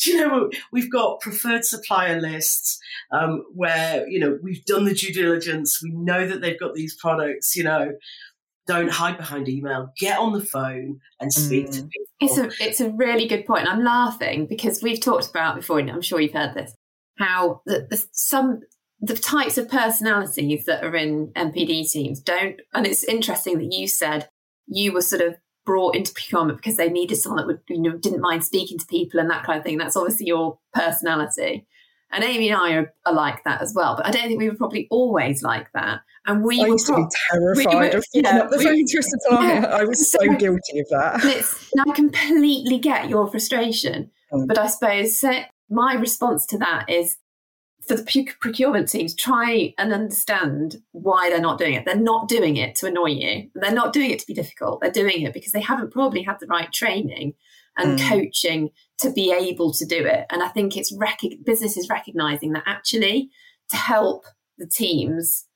[0.00, 2.78] you know, we've got preferred supplier lists
[3.12, 5.80] um, where, you know, we've done the due diligence.
[5.82, 7.92] We know that they've got these products, you know,
[8.66, 9.92] don't hide behind email.
[9.98, 11.72] Get on the phone and speak mm.
[11.72, 12.06] to people.
[12.20, 13.68] It's a, it's a really good point.
[13.68, 16.74] I'm laughing because we've talked about before, and I'm sure you've heard this,
[17.18, 18.62] how the, the, some
[19.00, 22.60] the types of personalities that are in NPD teams don't.
[22.74, 24.28] And it's interesting that you said
[24.66, 27.96] you were sort of brought into procurement because they needed someone that would, you know,
[27.98, 29.78] didn't mind speaking to people and that kind of thing.
[29.78, 31.66] That's obviously your personality.
[32.12, 33.96] And Amy and I are, are like that as well.
[33.96, 36.00] But I don't think we were probably always like that.
[36.24, 38.50] And we I were used pro- to be terrified we were, of picking yeah, up
[38.50, 39.66] the phone to a supplier.
[39.66, 41.84] I was so guilty of that.
[41.86, 44.10] I completely get your frustration.
[44.32, 44.46] Mm.
[44.46, 45.32] But I suppose so
[45.68, 47.16] my response to that is
[47.86, 51.84] for the procurement teams, try and understand why they're not doing it.
[51.84, 53.50] They're not doing it to annoy you.
[53.54, 54.80] They're not doing it to be difficult.
[54.80, 57.34] They're doing it because they haven't probably had the right training
[57.76, 58.08] and mm.
[58.08, 60.26] coaching to be able to do it.
[60.30, 63.30] And I think it's rec- business is recognizing that actually
[63.70, 64.24] to help
[64.58, 65.46] the teams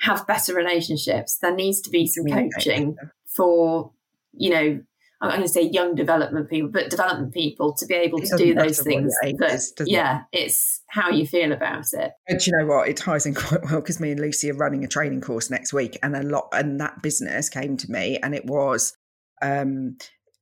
[0.00, 2.96] have better relationships, there needs to be some coaching
[3.26, 3.92] for,
[4.32, 4.80] you know,
[5.20, 8.54] I'm going to say young development people, but development people to be able to do
[8.54, 9.12] those things.
[9.22, 10.42] Is, yeah, it?
[10.44, 12.12] it's how you feel about it.
[12.28, 12.88] And you know what?
[12.88, 15.72] It ties in quite well because me and Lucy are running a training course next
[15.72, 18.96] week, and a lot, and that business came to me, and it was.
[19.42, 19.96] Um,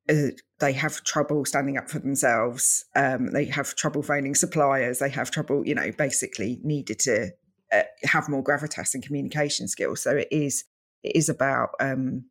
[0.08, 0.28] uh,
[0.60, 2.84] they have trouble standing up for themselves.
[2.94, 5.00] Um, they have trouble phoning suppliers.
[5.00, 7.30] They have trouble, you know, basically needed to
[7.72, 10.02] uh, have more gravitas and communication skills.
[10.02, 10.64] So it is
[11.02, 12.24] it is about um,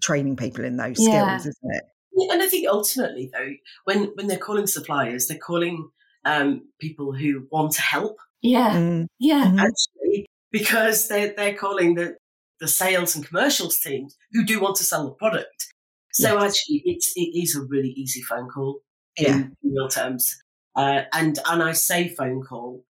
[0.00, 1.38] training people in those yeah.
[1.38, 1.84] skills, isn't it?
[2.30, 3.52] And I think ultimately, though,
[3.84, 5.88] when when they're calling suppliers, they're calling
[6.24, 8.16] um, people who want to help.
[8.42, 9.06] Yeah, mm.
[9.18, 9.44] yeah.
[9.44, 9.58] Mm-hmm.
[9.58, 12.16] Actually, because they're they're calling the
[12.60, 15.66] the sales and commercials teams who do want to sell the product.
[16.12, 16.44] So yes.
[16.44, 18.80] actually, it's it is a really easy phone call
[19.18, 19.34] yeah.
[19.34, 20.36] in real terms.
[20.76, 22.84] Uh, and and I say phone call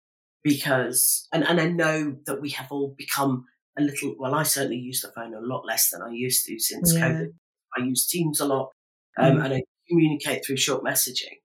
[0.43, 3.45] because and and I know that we have all become
[3.79, 6.59] a little, well, I certainly use the phone a lot less than I used to
[6.59, 7.09] since yeah.
[7.09, 7.29] COVID.
[7.77, 8.71] I use Teams a lot
[9.19, 9.45] um, mm.
[9.45, 11.39] and I communicate through short messaging.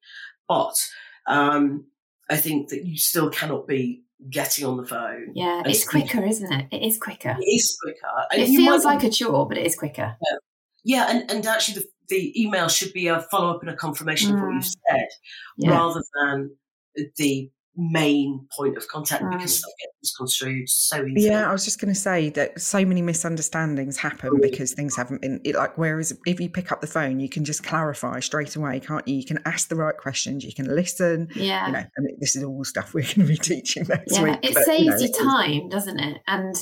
[0.47, 0.73] But
[1.27, 1.85] um,
[2.29, 5.31] I think that you still cannot be getting on the phone.
[5.33, 6.67] Yeah, it's quicker, isn't it?
[6.71, 7.35] It is quicker.
[7.39, 8.25] It is quicker.
[8.31, 10.15] And it feels like a chore, but it is quicker.
[10.21, 10.37] Yeah,
[10.83, 14.31] yeah and, and actually the, the email should be a follow up and a confirmation
[14.31, 14.35] mm.
[14.35, 15.07] of what you've said
[15.57, 15.71] yeah.
[15.71, 16.55] rather than
[17.17, 19.37] the main point of contact right.
[19.37, 21.25] because stuff gets misconstrued so easily.
[21.25, 24.41] Yeah, I was just going to say that so many misunderstandings happen mm.
[24.41, 25.77] because things haven't been like.
[25.77, 29.15] Whereas if you pick up the phone, you can just clarify straight away, can't you?
[29.15, 31.29] You can ask the right questions, you can listen.
[31.35, 34.13] Yeah, you know, I mean, this is all stuff we're going to be teaching next
[34.13, 34.39] yeah, week.
[34.43, 36.21] It but, saves you, know, you time, doesn't it?
[36.27, 36.55] And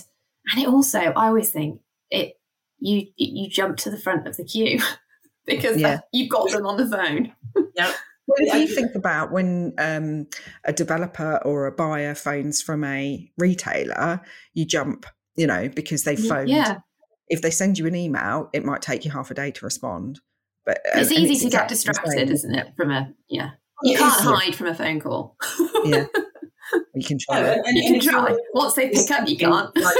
[0.51, 2.37] and it also, I always think it
[2.79, 4.79] you you jump to the front of the queue
[5.45, 5.99] because yeah.
[6.11, 7.33] you've got them on the phone.
[7.75, 7.93] yeah.
[8.25, 10.27] What do you think about when um,
[10.63, 14.21] a developer or a buyer phones from a retailer?
[14.53, 15.05] You jump,
[15.35, 16.49] you know, because they phoned.
[16.49, 16.79] Yeah.
[17.27, 20.19] If they send you an email, it might take you half a day to respond.
[20.65, 22.73] But it's easy it's to get distracted, isn't it?
[22.77, 23.51] From a yeah,
[23.83, 24.55] you it can't is, hide yeah.
[24.55, 25.37] from a phone call.
[25.85, 26.05] yeah,
[26.93, 27.39] you can try.
[27.39, 28.37] Yeah, and, you can try.
[28.53, 29.75] Once they pick up, you can't.
[29.75, 29.95] Like,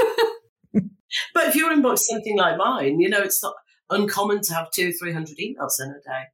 [1.34, 3.54] but if your inbox something like mine, you know, it's not
[3.90, 6.24] uncommon to have two or three hundred emails in a day.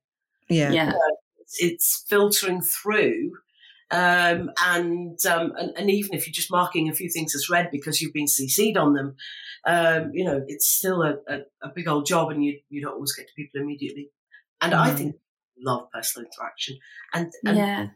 [0.50, 0.72] Yeah.
[0.72, 0.92] Yeah
[1.58, 3.32] it's filtering through.
[3.90, 7.70] Um, and, um, and, and even if you're just marking a few things as read
[7.70, 9.16] because you've been CC'd on them,
[9.64, 12.94] um, you know, it's still a, a, a, big old job, and you you don't
[12.94, 14.10] always get to people immediately.
[14.60, 14.78] And mm.
[14.78, 15.16] I think
[15.58, 16.78] love personal interaction,
[17.12, 17.86] and, and yeah.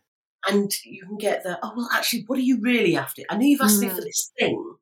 [0.49, 3.23] and you can get the oh well, actually, what are you really after?
[3.31, 3.85] I know you've asked mm.
[3.85, 4.75] me for this thing,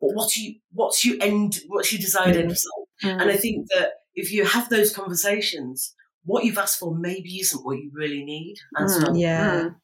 [0.00, 1.60] but what you what's your end?
[1.68, 2.40] What's your desired mm.
[2.40, 2.88] end result?
[3.04, 7.64] And I think that if you have those conversations, what you've asked for maybe isn't
[7.64, 8.56] what you really need.
[8.76, 9.50] Mm, yeah.
[9.50, 9.76] Mm.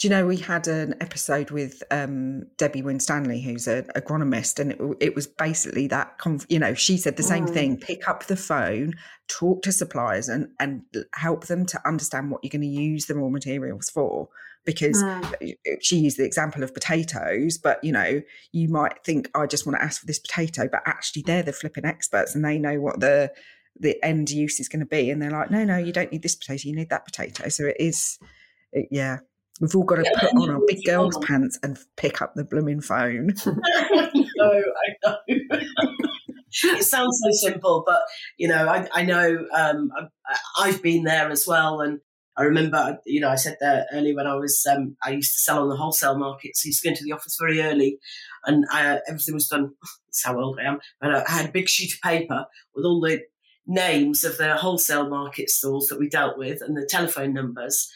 [0.00, 4.72] Do you know we had an episode with um, Debbie Winstanley, who's an agronomist, and
[4.72, 6.18] it, it was basically that.
[6.18, 7.54] Conf- you know, she said the same mm.
[7.54, 8.94] thing: pick up the phone,
[9.28, 10.82] talk to suppliers, and and
[11.14, 14.28] help them to understand what you're going to use the raw materials for.
[14.66, 15.54] Because mm.
[15.80, 19.78] she used the example of potatoes, but you know, you might think I just want
[19.78, 22.98] to ask for this potato, but actually they're the flipping experts, and they know what
[22.98, 23.30] the
[23.78, 26.22] the end use is going to be and they're like no no you don't need
[26.22, 28.18] this potato you need that potato so it is
[28.72, 29.18] it, yeah
[29.60, 32.44] We've all got to yeah, put on our big girls' pants and pick up the
[32.44, 33.34] blooming phone.
[33.46, 35.16] no, I know.
[35.28, 38.00] it sounds so simple, but
[38.36, 39.90] you know, I, I know um,
[40.58, 42.00] I, have been there as well, and
[42.36, 45.38] I remember, you know, I said that earlier when I was, um, I used to
[45.38, 47.98] sell on the wholesale market, so I used to go into the office very early,
[48.44, 49.70] and I, everything was done.
[50.08, 50.80] That's how old I am.
[51.00, 53.22] But I had a big sheet of paper with all the
[53.66, 57.90] names of the wholesale market stalls that we dealt with and the telephone numbers.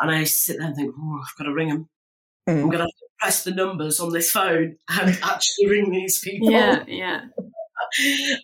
[0.00, 1.88] And I used to sit there and think, oh, I've got to ring them.
[2.48, 2.62] Mm.
[2.62, 6.50] I'm going to to press the numbers on this phone and actually ring these people.
[6.50, 7.20] Yeah, yeah.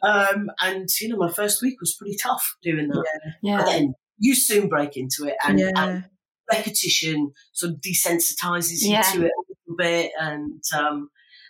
[0.02, 3.04] um, and you know, my first week was pretty tough doing that.
[3.42, 3.58] Yeah.
[3.58, 3.64] yeah.
[3.64, 5.70] Then you soon break into it, and, yeah.
[5.76, 6.04] and
[6.52, 9.02] repetition sort of desensitizes you yeah.
[9.02, 11.08] to it a little bit, and um,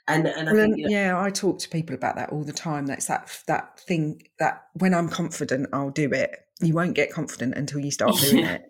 [0.08, 2.42] and, and I well, think, you know, yeah, I talk to people about that all
[2.42, 2.86] the time.
[2.86, 6.34] That's that that thing that when I'm confident, I'll do it.
[6.60, 8.62] You won't get confident until you start doing it.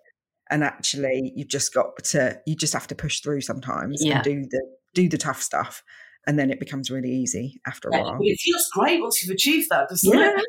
[0.50, 4.16] And actually, you've just got to you just have to push through sometimes yeah.
[4.16, 4.62] and do the
[4.94, 5.84] do the tough stuff,
[6.26, 8.18] and then it becomes really easy after a while.
[8.20, 10.36] It feels great once you've achieved that, doesn't yeah.
[10.36, 10.44] it?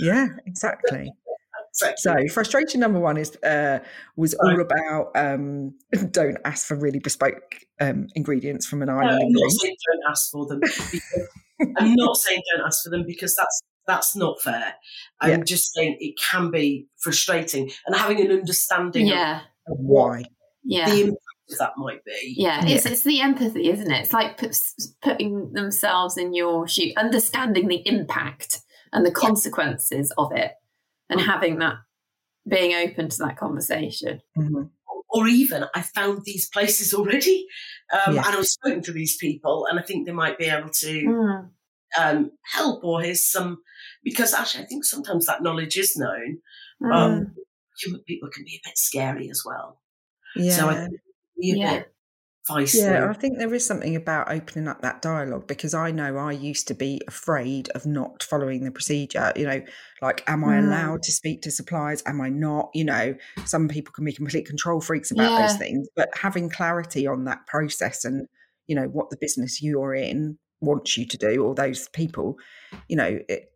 [0.00, 1.10] yeah, exactly.
[1.74, 3.80] So frustration number one is uh,
[4.16, 5.74] was all about um,
[6.10, 9.08] don't ask for really bespoke um, ingredients from an island.
[9.10, 10.60] No, I'm not saying don't ask for them.
[11.76, 14.74] I'm not saying don't ask for them because that's that's not fair.
[15.20, 15.44] I'm yeah.
[15.44, 19.40] just saying it can be frustrating and having an understanding yeah.
[19.68, 20.24] of why.
[20.62, 20.88] Yeah.
[20.88, 21.18] The impact
[21.58, 22.34] that might be.
[22.38, 22.92] Yeah, it's, yeah.
[22.92, 24.00] it's the empathy, isn't it?
[24.00, 24.40] It's like
[25.02, 30.52] putting themselves in your shoe, understanding the impact and the consequences of it
[31.10, 31.76] and having that
[32.48, 34.20] being open to that conversation.
[34.36, 34.64] Mm-hmm.
[35.10, 37.46] Or even, I found these places already,
[37.92, 40.70] um, and I was spoken to these people, and I think they might be able
[40.70, 41.48] to mm.
[41.98, 43.58] um, help or here's some
[44.02, 46.38] because actually, I think sometimes that knowledge is known.
[46.82, 46.92] Mm.
[46.92, 47.34] Um,
[47.80, 49.80] human people can be a bit scary as well.
[50.36, 50.52] Yeah.
[50.52, 51.00] So I think
[51.36, 51.82] yeah
[52.50, 56.32] Yeah, I think there is something about opening up that dialogue because I know I
[56.32, 59.32] used to be afraid of not following the procedure.
[59.34, 59.62] You know,
[60.02, 60.66] like, am I mm.
[60.66, 62.02] allowed to speak to suppliers?
[62.04, 62.68] Am I not?
[62.74, 63.14] You know,
[63.46, 65.46] some people can be complete control freaks about yeah.
[65.46, 68.28] those things, but having clarity on that process and,
[68.66, 72.36] you know, what the business you're in wants you to do, or those people,
[72.88, 73.52] you know, it,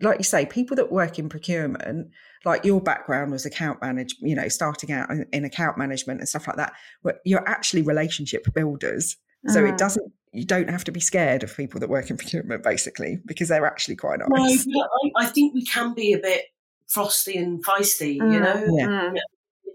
[0.00, 2.10] like you say, people that work in procurement,
[2.44, 6.28] like your background was account manage, you know, starting out in, in account management and
[6.28, 6.72] stuff like that,
[7.02, 9.16] where you're actually relationship builders.
[9.48, 9.78] So it mm.
[9.78, 13.48] doesn't, you don't have to be scared of people that work in procurement, basically, because
[13.48, 14.66] they're actually quite nice.
[14.66, 16.46] No, I, I think we can be a bit
[16.88, 18.32] frosty and feisty, mm.
[18.32, 18.66] you know.
[18.76, 19.12] Yeah.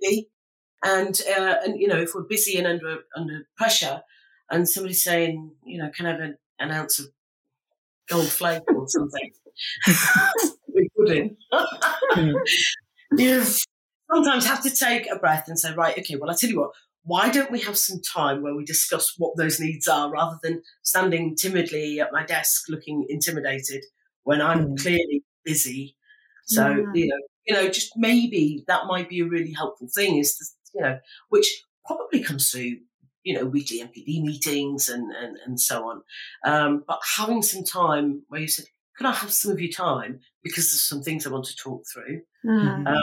[0.02, 0.22] yeah.
[0.86, 4.02] And uh, and you know, if we're busy and under under pressure,
[4.50, 7.08] and somebody's saying, you know, can I have an, an ounce of
[8.10, 9.32] gold flake or something?
[11.04, 11.32] we
[12.16, 12.40] couldn't.
[13.18, 13.44] you
[14.12, 16.72] sometimes have to take a breath and say, right, okay, well, I tell you what,
[17.04, 20.62] why don't we have some time where we discuss what those needs are rather than
[20.84, 23.84] standing timidly at my desk looking intimidated
[24.24, 24.82] when I'm mm.
[24.82, 25.98] clearly busy.
[26.46, 26.86] So, yeah.
[26.94, 30.46] you know, you know, just maybe that might be a really helpful thing is to,
[30.76, 32.78] you know, which probably comes through,
[33.24, 36.02] you know, weekly NPD meetings and, and, and so on.
[36.46, 38.66] Um, but having some time where you said,
[38.98, 40.22] can I have some of your time?
[40.44, 42.22] Because there's some things I want to talk through.
[42.46, 42.88] Mm.
[42.88, 43.00] Uh,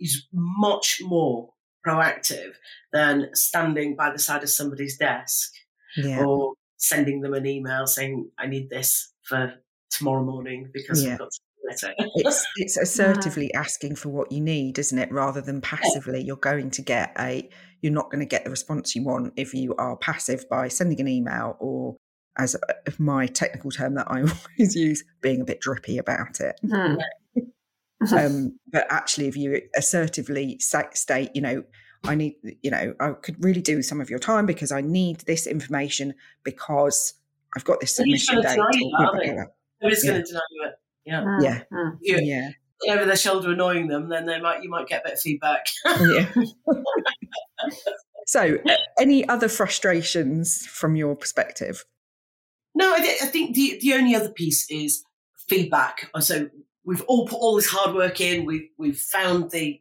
[0.00, 1.50] is much more
[1.86, 2.52] proactive
[2.92, 5.52] than standing by the side of somebody's desk
[5.96, 6.24] yeah.
[6.24, 9.54] or sending them an email saying, I need this for
[9.90, 11.10] tomorrow morning because yeah.
[11.10, 13.60] we've got to it's, it's assertively yeah.
[13.60, 15.12] asking for what you need, isn't it?
[15.12, 17.48] Rather than passively, you're going to get a,
[17.82, 21.00] you're not going to get the response you want if you are passive by sending
[21.00, 21.96] an email or
[22.38, 22.56] as
[22.98, 24.20] my technical term that I
[24.58, 26.58] always use, being a bit drippy about it.
[26.64, 26.98] Mm.
[28.16, 31.64] um, but actually, if you assertively state, you know,
[32.04, 35.22] I need, you know, I could really do some of your time because I need
[35.22, 37.14] this information because
[37.56, 38.58] I've got this submission date.
[39.80, 40.74] Who's going to deny you it?
[41.04, 41.22] Yeah.
[41.22, 41.42] Mm.
[41.42, 41.62] Yeah.
[41.72, 41.98] Mm.
[42.00, 42.50] You, yeah.
[42.88, 45.66] Over their shoulder annoying them, then they might you might get a bit of feedback.
[45.84, 46.30] yeah.
[48.26, 48.58] so,
[49.00, 51.84] any other frustrations from your perspective?
[52.74, 55.02] No, I, th- I think the, the only other piece is
[55.48, 56.10] feedback.
[56.20, 56.48] So
[56.84, 58.44] we've all put all this hard work in.
[58.44, 59.80] We've we've found the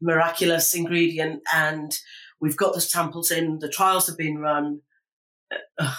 [0.00, 1.98] miraculous ingredient, and
[2.40, 3.58] we've got the samples in.
[3.58, 4.80] The trials have been run,
[5.80, 5.94] uh,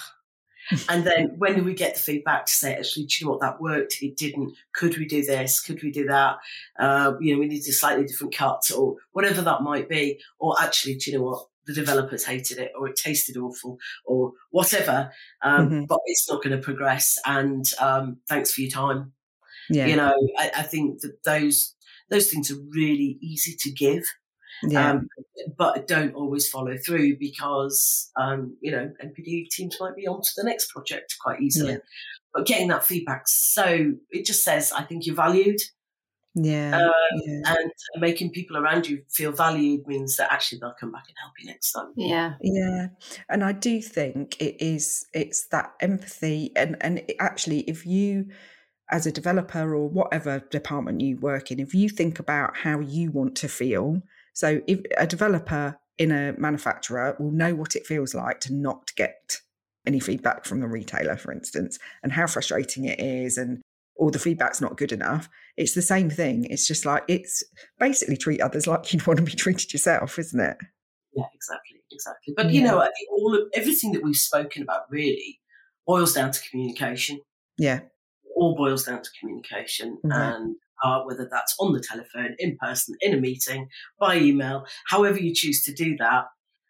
[0.88, 3.42] and then when do we get the feedback to say, actually, do you know what
[3.42, 3.98] that worked?
[4.02, 4.54] It didn't.
[4.73, 5.60] Could we do this?
[5.60, 6.37] Could we do that?
[6.79, 10.19] Uh, you know, we need a slightly different cut, or whatever that might be.
[10.40, 11.48] Or actually, do you know what?
[11.70, 15.12] The developers hated it or it tasted awful or whatever.
[15.44, 15.84] Um, mm-hmm.
[15.86, 17.17] But it's not going to progress.
[17.28, 19.13] And um, thanks for your time.
[19.70, 19.86] Yeah.
[19.86, 21.76] You know, I, I, think that those
[22.10, 24.04] those things are really easy to give.
[24.63, 24.90] yeah.
[24.90, 25.08] Um,
[25.56, 30.32] but don't always follow through because um, you know NPD teams might be on to
[30.38, 31.74] the next project quite easily.
[31.74, 31.78] Yeah.
[32.34, 35.60] But getting that feedback, so it just says I think you're valued.
[36.36, 36.92] Yeah, um,
[37.25, 41.15] yeah, and making people around you feel valued means that actually they'll come back and
[41.19, 41.92] help you next time.
[41.98, 42.88] Yeah, yeah,
[43.30, 45.08] and I do think it is.
[45.13, 48.27] It's that empathy, and and actually, if you
[48.92, 53.12] as a developer or whatever department you work in, if you think about how you
[53.12, 54.02] want to feel,
[54.34, 58.92] so if a developer in a manufacturer will know what it feels like to not
[58.96, 59.38] get
[59.86, 63.62] any feedback from the retailer, for instance, and how frustrating it is, and
[64.00, 65.29] or the feedback's not good enough.
[65.58, 66.45] It's the same thing.
[66.45, 67.43] It's just like it's
[67.79, 70.58] basically treat others like you'd want to be treated yourself, isn't it?
[71.13, 72.33] Yeah, exactly, exactly.
[72.35, 75.39] But you know, I think all of everything that we've spoken about really
[75.85, 77.19] boils down to communication.
[77.58, 77.81] Yeah,
[78.35, 80.12] all boils down to communication mm-hmm.
[80.12, 83.67] and uh, whether that's on the telephone, in person, in a meeting,
[84.00, 86.25] by email, however you choose to do that,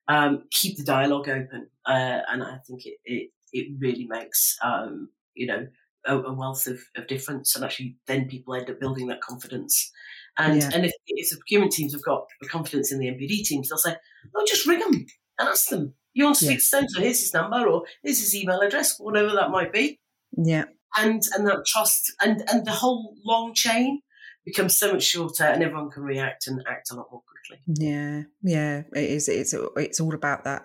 [0.07, 1.67] um, keep the dialogue open.
[1.85, 5.67] Uh, and I think it, it, it really makes, um, you know,
[6.09, 7.55] a, a wealth of, of, difference.
[7.55, 9.91] And actually, then people end up building that confidence.
[10.37, 10.69] And, yeah.
[10.73, 13.95] and if, if the procurement teams have got confidence in the NPD teams, they'll say,
[14.35, 15.05] oh, just ring them
[15.39, 15.93] and ask them.
[16.13, 16.81] You want to speak yeah.
[16.81, 19.99] to so here's his number or here's his email address, whatever that might be.
[20.35, 20.65] Yeah
[20.97, 24.01] and and that trust and and the whole long chain
[24.45, 28.23] becomes so much shorter and everyone can react and act a lot more quickly yeah
[28.41, 30.63] yeah it is it's it's all about that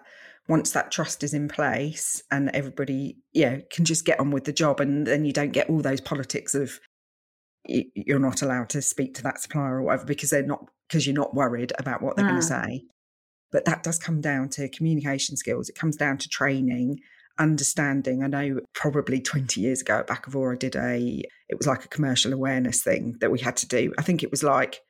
[0.48, 4.52] once that trust is in place and everybody yeah can just get on with the
[4.52, 6.80] job and then you don't get all those politics of
[7.66, 11.14] you're not allowed to speak to that supplier or whatever because they're not because you're
[11.14, 12.64] not worried about what they're going to mm.
[12.66, 12.82] say
[13.50, 16.98] but that does come down to communication skills it comes down to training
[17.38, 18.22] understanding.
[18.22, 21.88] I know probably 20 years ago at Bakkavor, I did a, it was like a
[21.88, 23.92] commercial awareness thing that we had to do.
[23.98, 24.80] I think it was like,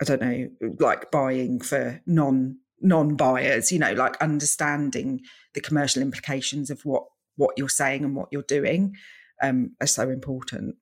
[0.00, 5.20] I don't know, like buying for non non buyers, you know, like understanding
[5.54, 7.04] the commercial implications of what
[7.36, 8.94] what you're saying and what you're doing
[9.42, 10.76] um, are so important.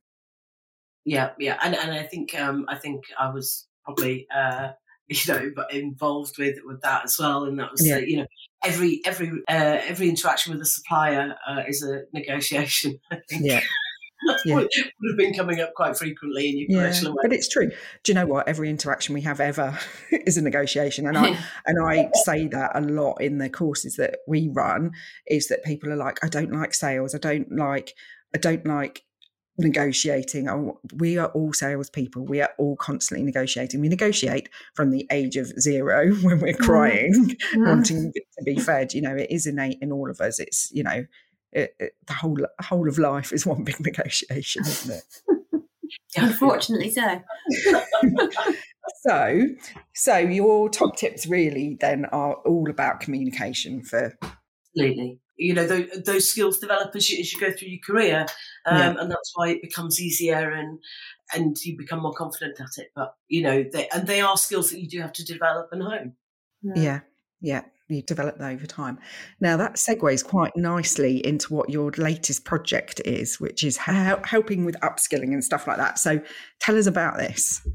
[1.04, 4.70] Yeah, yeah, and and I think um, I think I was probably uh,
[5.08, 7.44] you know, but involved with with that as well.
[7.44, 7.96] And that was, yeah.
[7.96, 8.26] uh, you know,
[8.64, 12.98] every every uh, every interaction with a supplier uh, is a negotiation.
[13.10, 13.42] I think.
[13.44, 13.60] Yeah.
[14.44, 14.54] yeah.
[14.54, 14.68] would
[15.08, 17.70] have been coming up quite frequently in your yeah, But it's true.
[18.02, 18.48] Do you know what?
[18.48, 19.78] Every interaction we have ever
[20.10, 24.18] is a negotiation, and I and I say that a lot in the courses that
[24.26, 24.92] we run.
[25.26, 27.14] Is that people are like, I don't like sales.
[27.14, 27.94] I don't like.
[28.34, 29.04] I don't like
[29.58, 30.48] negotiating.
[30.48, 32.24] Oh, we are all salespeople.
[32.26, 33.80] We are all constantly negotiating.
[33.80, 36.64] We negotiate from the age of zero when we're mm-hmm.
[36.64, 37.66] crying, mm.
[37.66, 38.94] wanting to be fed.
[38.94, 40.40] You know, it is innate in all of us.
[40.40, 41.04] It's you know,
[41.54, 45.62] it, it, the whole whole of life is one big negotiation, isn't it?
[46.16, 47.22] Unfortunately, so.
[49.02, 49.42] so,
[49.94, 54.16] so your top tips really then are all about communication for.
[54.76, 58.26] Absolutely you know those, those skills develop as you, as you go through your career
[58.66, 58.94] um, yeah.
[58.98, 60.78] and that's why it becomes easier and
[61.32, 64.70] and you become more confident at it but you know they and they are skills
[64.70, 66.12] that you do have to develop and hone
[66.62, 67.00] yeah yeah,
[67.40, 67.62] yeah.
[67.94, 68.98] You develop that over time
[69.40, 74.64] now that segues quite nicely into what your latest project is which is how, helping
[74.64, 76.20] with upskilling and stuff like that so
[76.60, 77.66] tell us about this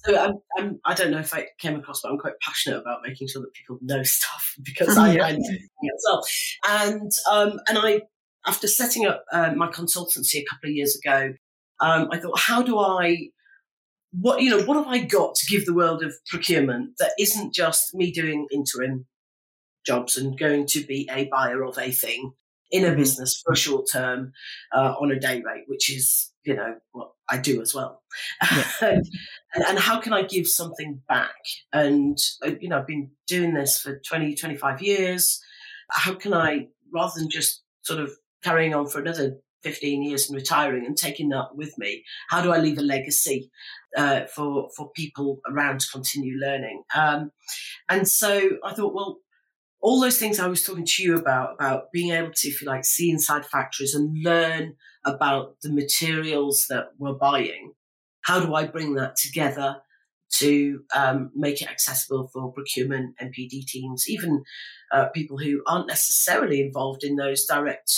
[0.00, 2.78] so I'm, I'm, I do not know if I came across, but I'm quite passionate
[2.78, 5.24] about making sure that people know stuff because I, yeah.
[5.26, 6.24] I know it as well.
[6.68, 8.02] And um, and I,
[8.46, 11.34] after setting up uh, my consultancy a couple of years ago,
[11.80, 13.28] um, I thought, how do I,
[14.12, 17.52] what you know, what have I got to give the world of procurement that isn't
[17.52, 19.06] just me doing interim
[19.88, 22.32] jobs and going to be a buyer of a thing
[22.70, 22.98] in a mm-hmm.
[22.98, 24.32] business for a short term
[24.74, 28.02] uh, on a day rate, which is you know what I do as well.
[28.42, 28.64] Yeah.
[28.80, 29.04] and,
[29.54, 31.36] and, how can I give something back?
[31.72, 35.40] And uh, you know I've been doing this for 20, 25 years.
[35.90, 38.12] How can I, rather than just sort of
[38.44, 42.52] carrying on for another 15 years and retiring and taking that with me, how do
[42.52, 43.50] I leave a legacy
[43.96, 46.82] uh, for for people around to continue learning?
[46.94, 47.32] Um,
[47.88, 49.18] and so I thought, well,
[49.80, 52.66] all those things I was talking to you about, about being able to, if you
[52.66, 54.74] like, see inside factories and learn
[55.04, 57.72] about the materials that we're buying.
[58.22, 59.76] How do I bring that together
[60.30, 64.42] to um, make it accessible for procurement NPD teams, even
[64.92, 67.90] uh, people who aren't necessarily involved in those direct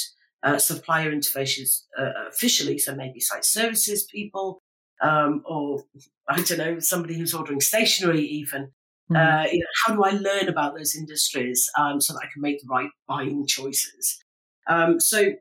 [0.42, 4.62] uh, supplier interfaces uh, officially, so maybe site services people,
[5.02, 5.84] um, or
[6.28, 8.72] I don't know, somebody who's ordering stationery even.
[9.10, 9.16] Mm-hmm.
[9.16, 12.42] Uh, you know, how do I learn about those industries um, so that I can
[12.42, 14.22] make the right buying choices?
[14.68, 15.32] Um, so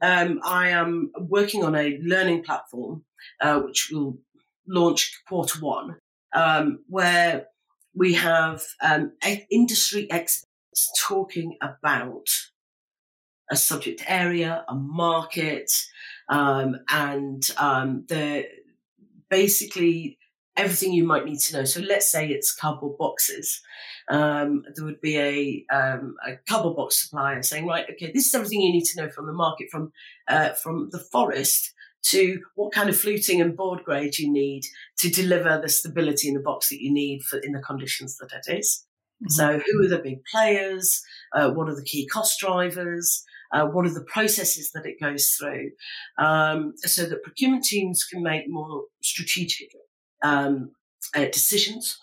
[0.00, 3.04] um, I am working on a learning platform
[3.40, 4.18] uh, which will
[4.66, 5.96] launch quarter one,
[6.34, 7.46] um, where
[7.94, 9.12] we have um,
[9.50, 10.46] industry experts
[10.98, 12.26] talking about
[13.50, 15.70] a subject area, a market,
[16.28, 18.46] um, and um, the
[19.28, 20.18] basically
[20.56, 21.64] everything you might need to know.
[21.64, 23.60] So let's say it's cardboard boxes.
[24.10, 28.34] Um, there would be a, um, a cardboard box supplier saying, right, okay, this is
[28.34, 29.92] everything you need to know from the market, from
[30.28, 31.72] uh, from the forest
[32.04, 34.64] to what kind of fluting and board grade you need
[34.98, 38.30] to deliver the stability in the box that you need for in the conditions that
[38.32, 38.84] it is.
[39.22, 39.30] Mm-hmm.
[39.30, 41.02] So, who are the big players?
[41.32, 43.24] Uh, what are the key cost drivers?
[43.52, 45.70] Uh, what are the processes that it goes through?
[46.18, 49.68] Um, so that procurement teams can make more strategic
[50.22, 50.72] um,
[51.14, 51.98] uh, decisions.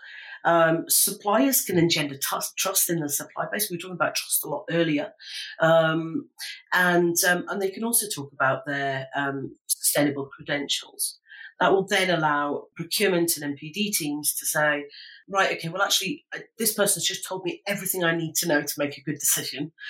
[0.46, 3.70] Um, suppliers can engender t- trust in the supply base.
[3.70, 5.12] We were talking about trust a lot earlier,
[5.60, 6.30] um,
[6.72, 11.20] and um, and they can also talk about their um, sustainable credentials.
[11.60, 14.86] That will then allow procurement and NPD teams to say,
[15.28, 18.62] right, okay, well, actually, uh, this person's just told me everything I need to know
[18.62, 19.72] to make a good decision.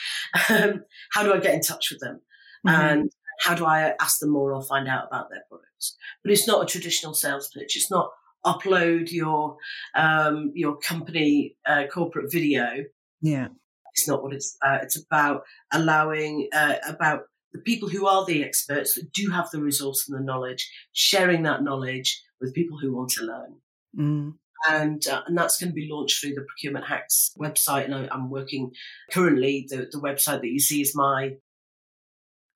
[0.50, 2.22] Um, how do I get in touch with them?
[2.66, 2.82] Mm-hmm.
[2.82, 5.96] And how do I ask them more or find out about their products?
[6.24, 7.76] But it's not a traditional sales pitch.
[7.76, 8.12] It's not
[8.46, 9.58] upload your
[9.96, 12.86] um, your company uh, corporate video.
[13.22, 13.48] Yeah,
[13.94, 14.58] it's not what it's.
[14.66, 17.24] Uh, it's about allowing uh, about
[17.54, 21.44] the people who are the experts that do have the resource and the knowledge, sharing
[21.44, 23.56] that knowledge with people who want to learn.
[23.98, 24.34] Mm.
[24.70, 27.86] And, uh, and that's going to be launched through the Procurement Hacks website.
[27.86, 28.72] And I, am working
[29.10, 31.38] currently, the, the website that you see is my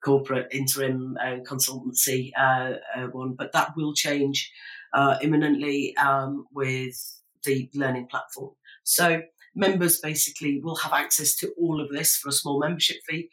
[0.03, 4.51] corporate interim uh, consultancy uh, uh, one, but that will change
[4.93, 8.51] uh, imminently um, with the learning platform.
[8.83, 9.21] So
[9.55, 13.29] members basically will have access to all of this for a small membership fee,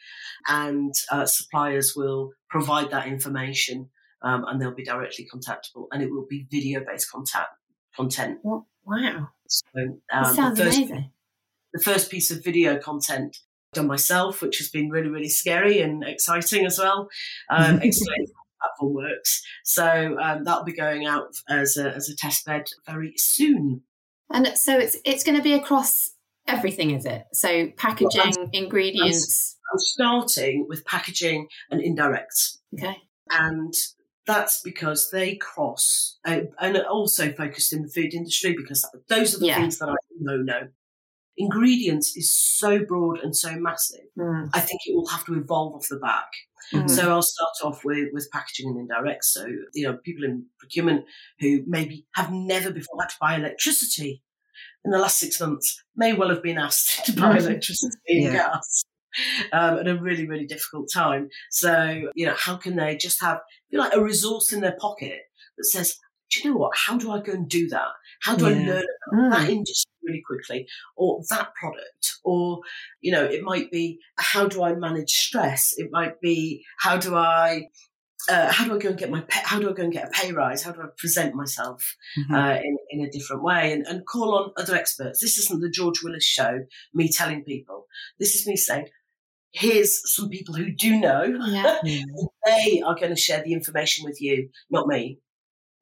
[0.48, 3.90] and uh, suppliers will provide that information,
[4.22, 7.50] um, and they'll be directly contactable, and it will be video-based contact
[7.96, 8.38] content.
[8.42, 9.28] Wow!
[9.46, 9.64] So,
[10.12, 11.10] um, sounds first, amazing.
[11.72, 13.36] The first piece of video content
[13.72, 17.08] done myself, which has been really, really scary and exciting as well.
[17.50, 17.80] Um,
[18.60, 19.42] platform works.
[19.64, 23.82] So um, that'll be going out as a, as a test bed very soon.
[24.32, 26.10] And so it's it's going to be across
[26.46, 27.24] everything, is it?
[27.32, 29.56] So packaging, well, ingredients.
[29.72, 32.58] I'm starting with packaging and indirects.
[32.74, 32.96] Okay.
[33.30, 33.72] And
[34.26, 39.38] that's because they cross uh, and also focused in the food industry because those are
[39.38, 39.56] the yeah.
[39.56, 40.68] things that I know know
[41.40, 44.04] ingredients is so broad and so massive.
[44.18, 44.50] Mm.
[44.52, 46.28] I think it will have to evolve off the back.
[46.72, 46.88] Mm-hmm.
[46.88, 49.24] So I'll start off with, with packaging and indirect.
[49.24, 51.04] So, you know, people in procurement
[51.40, 54.22] who maybe have never before had to buy electricity
[54.84, 58.32] in the last six months may well have been asked to buy electricity and yeah.
[58.32, 58.84] gas.
[59.52, 61.30] Um, at a really, really difficult time.
[61.50, 65.18] So, you know, how can they just have, feel like a resource in their pocket
[65.58, 65.96] that says,
[66.30, 66.76] do you know what?
[66.76, 67.88] How do I go and do that?
[68.22, 68.50] How do yeah.
[68.50, 69.30] I learn mm.
[69.30, 70.66] that industry really quickly
[70.96, 72.18] or that product?
[72.24, 72.60] Or,
[73.00, 75.72] you know, it might be how do I manage stress?
[75.76, 77.68] It might be how do I
[78.28, 80.08] uh, how do I go and get my pay, how do I go and get
[80.08, 80.62] a pay rise?
[80.62, 82.34] How do I present myself mm-hmm.
[82.34, 85.20] uh, in in a different way and, and call on other experts?
[85.20, 86.60] This isn't the George Willis show.
[86.92, 87.86] Me telling people.
[88.18, 88.88] This is me saying,
[89.52, 91.24] here's some people who do know.
[91.46, 91.78] Yeah.
[92.46, 95.18] they are going to share the information with you, not me.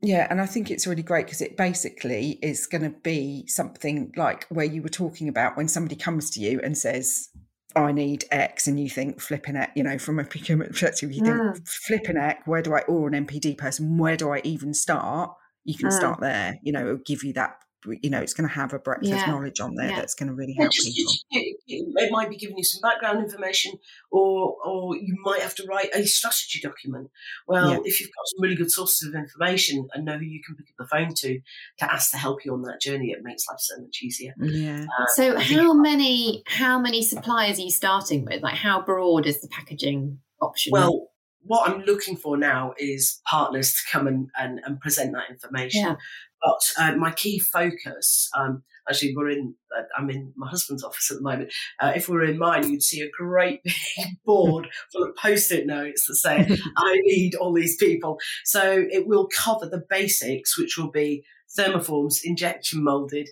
[0.00, 4.12] Yeah, and I think it's really great because it basically is going to be something
[4.16, 7.30] like where you were talking about when somebody comes to you and says,
[7.74, 11.22] I need X, and you think flipping it, you know, from a procurement perspective, you
[11.22, 11.54] mm.
[11.54, 15.32] think flipping X, where do I, or an NPD person, where do I even start?
[15.64, 15.92] You can mm.
[15.92, 17.56] start there, you know, it'll give you that
[17.86, 19.22] you know, it's going to have a breadth yeah.
[19.22, 19.96] of knowledge on there yeah.
[19.96, 21.12] that's going to really help just, people.
[21.30, 23.72] It, it, might be giving you some background information,
[24.10, 27.10] or or you might have to write a strategy document.
[27.46, 27.78] Well, yeah.
[27.84, 30.66] if you've got some really good sources of information and know who you can pick
[30.68, 31.40] up the phone to
[31.78, 34.34] to ask to help you on that journey, it makes life so much easier.
[34.40, 34.84] Yeah.
[34.84, 38.42] Uh, so, how many how many suppliers are you starting with?
[38.42, 40.72] Like, how broad is the packaging option?
[40.72, 41.08] Well
[41.48, 45.80] what I'm looking for now is partners to come and, and, and present that information.
[45.82, 45.96] Yeah.
[46.42, 51.10] But uh, my key focus, um, actually, we're in, uh, I'm in my husband's office
[51.10, 51.52] at the moment.
[51.80, 53.62] Uh, if we were in mine, you'd see a great
[53.96, 58.18] big board full of post it notes that say, I need all these people.
[58.44, 61.24] So it will cover the basics, which will be
[61.58, 63.28] thermoforms, injection molded,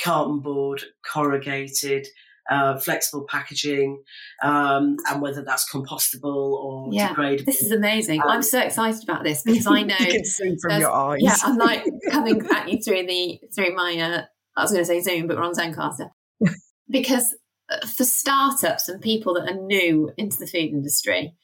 [0.00, 2.06] carton board, corrugated,
[2.48, 4.02] uh, flexible packaging,
[4.42, 7.44] um, and whether that's compostable or yeah, degradable.
[7.44, 8.22] This is amazing.
[8.22, 11.20] Um, I'm so excited about this because I know you can see from your eyes.
[11.20, 13.98] Yeah, I'm like coming at you through the through my.
[13.98, 14.22] Uh,
[14.56, 16.10] I was going to say Zoom, but we're on Zencastr
[16.90, 17.36] because
[17.70, 21.34] uh, for startups and people that are new into the food industry,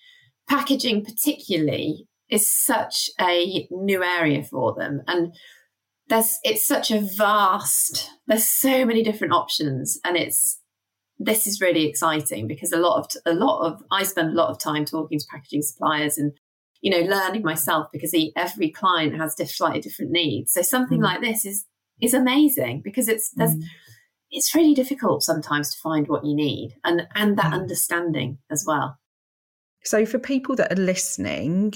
[0.48, 5.34] packaging particularly is such a new area for them and
[6.08, 10.58] there's it's such a vast there's so many different options and it's
[11.18, 14.50] this is really exciting because a lot of a lot of I spend a lot
[14.50, 16.32] of time talking to packaging suppliers and
[16.80, 20.52] you know learning myself because every client has slightly different needs.
[20.52, 21.04] So something mm.
[21.04, 21.66] like this is
[22.02, 23.62] is amazing because it's there's mm.
[24.30, 27.60] it's really difficult sometimes to find what you need and and that mm.
[27.60, 28.98] understanding as well.
[29.84, 31.74] So for people that are listening,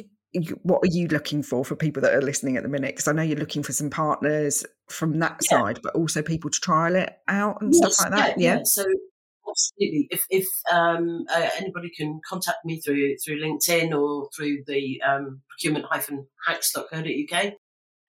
[0.63, 2.97] what are you looking for for people that are listening at the minute?
[2.97, 5.59] Because I know you're looking for some partners from that yeah.
[5.59, 8.41] side, but also people to trial it out and yes, stuff like that.
[8.41, 8.57] Yeah.
[8.57, 8.61] yeah.
[8.65, 8.85] So
[9.59, 10.09] absolutely.
[10.11, 15.43] If if um, uh, anybody can contact me through through LinkedIn or through the um,
[15.51, 17.53] procurement-hacks.co.uk,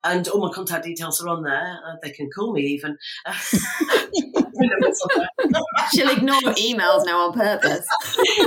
[0.03, 1.79] and all my contact details are on there.
[1.85, 2.97] Uh, they can call me even.
[5.93, 7.85] She'll ignore emails now on purpose.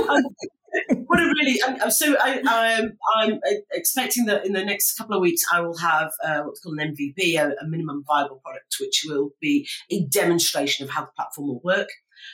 [1.05, 3.39] what a really I'm, so I, am I'm, I'm
[3.71, 6.95] expecting that in the next couple of weeks I will have uh, what's called an
[6.95, 11.47] MVP, a, a, minimum viable product, which will be a demonstration of how the platform
[11.47, 11.89] will work.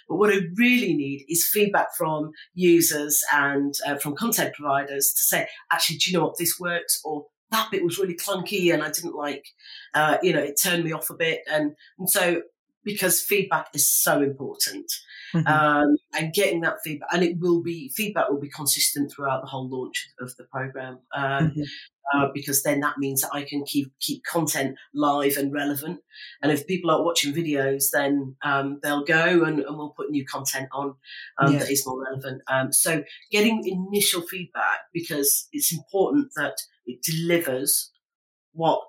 [0.07, 5.23] But what I really need is feedback from users and uh, from content providers to
[5.23, 8.83] say, actually, do you know what this works or that bit was really clunky and
[8.83, 9.45] I didn't like,
[9.93, 11.41] uh, you know, it turned me off a bit.
[11.51, 12.43] And, and so
[12.83, 14.91] because feedback is so important.
[15.33, 15.47] Mm-hmm.
[15.47, 19.47] Um, and getting that feedback, and it will be feedback will be consistent throughout the
[19.47, 21.61] whole launch of the program, um, mm-hmm.
[22.13, 25.99] uh, because then that means that I can keep keep content live and relevant.
[26.41, 30.25] And if people aren't watching videos, then um, they'll go and, and, we'll put new
[30.25, 30.95] content on
[31.37, 31.59] um, yeah.
[31.59, 32.41] that is more relevant.
[32.47, 36.55] Um, so getting initial feedback because it's important that
[36.85, 37.91] it delivers
[38.53, 38.81] what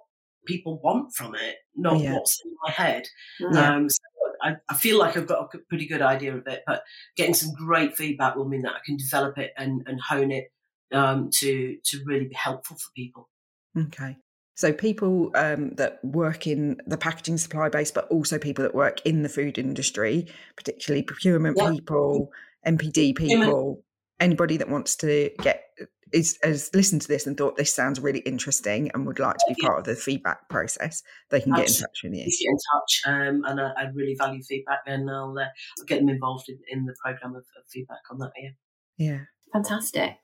[0.47, 2.14] people want from it, not yeah.
[2.14, 3.05] what's in my head.
[3.38, 3.74] Yeah.
[3.74, 3.99] Um, so
[4.43, 6.82] I, I, feel like I've got a pretty good idea of it, but
[7.16, 10.51] getting some great feedback will mean that I can develop it and, and hone it
[10.93, 13.28] um, to to really be helpful for people.
[13.76, 14.16] Okay.
[14.57, 19.01] So people um, that work in the packaging supply base, but also people that work
[19.07, 20.26] in the food industry,
[20.57, 21.70] particularly procurement yeah.
[21.70, 22.30] people,
[22.66, 23.82] NPD people,
[24.18, 25.69] anybody that wants to get
[26.12, 29.44] is has listened to this and thought this sounds really interesting and would like to
[29.48, 32.24] be part of the feedback process, they can get in touch with you.
[32.24, 35.44] Get in touch, um, and I, I, really value feedback, and I'll, uh,
[35.78, 38.32] I'll get them involved in, in the program of, of, feedback on that.
[38.36, 38.50] Yeah,
[38.98, 39.20] yeah,
[39.52, 40.16] fantastic.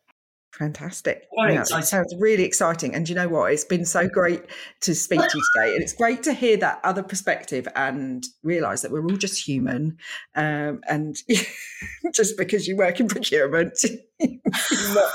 [0.53, 1.29] Fantastic.
[1.37, 2.95] Yeah, it sounds really exciting.
[2.95, 3.53] And you know what?
[3.53, 4.43] It's been so great
[4.81, 5.75] to speak to you today.
[5.75, 9.99] And it's great to hear that other perspective and realize that we're all just human.
[10.35, 11.17] Um, and
[12.15, 13.79] just because you work in procurement,
[14.21, 15.13] not,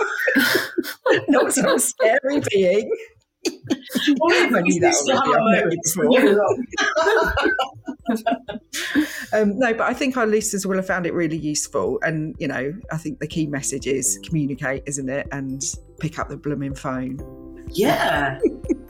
[1.27, 2.91] not some scary being.
[3.47, 4.93] I knew that
[9.33, 11.99] um, no, but I think our listeners will have found it really useful.
[12.03, 15.27] And, you know, I think the key message is communicate, isn't it?
[15.31, 15.63] And
[15.99, 17.19] pick up the blooming phone.
[17.69, 18.39] Yeah.
[18.69, 18.89] well,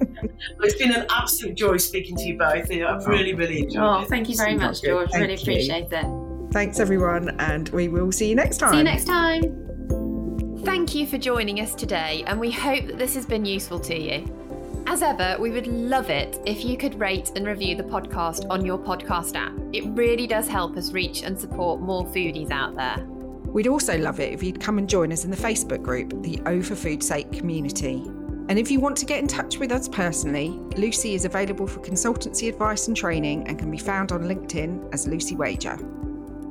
[0.62, 2.72] it's been an absolute joy speaking to you both.
[2.72, 4.10] I've really, really enjoyed oh, it.
[4.10, 5.12] Thank you very much, George.
[5.12, 5.42] Thank really you.
[5.42, 6.52] appreciate it.
[6.52, 7.30] Thanks, everyone.
[7.40, 8.72] And we will see you next time.
[8.72, 9.62] See you next time.
[10.64, 14.00] Thank you for joining us today, and we hope that this has been useful to
[14.00, 14.41] you.
[14.92, 18.66] As ever, we would love it if you could rate and review the podcast on
[18.66, 19.54] your podcast app.
[19.72, 23.02] It really does help us reach and support more foodies out there.
[23.06, 26.42] We'd also love it if you'd come and join us in the Facebook group, the
[26.46, 28.04] O for Food's Sake community.
[28.50, 31.80] And if you want to get in touch with us personally, Lucy is available for
[31.80, 35.78] consultancy advice and training and can be found on LinkedIn as Lucy Wager.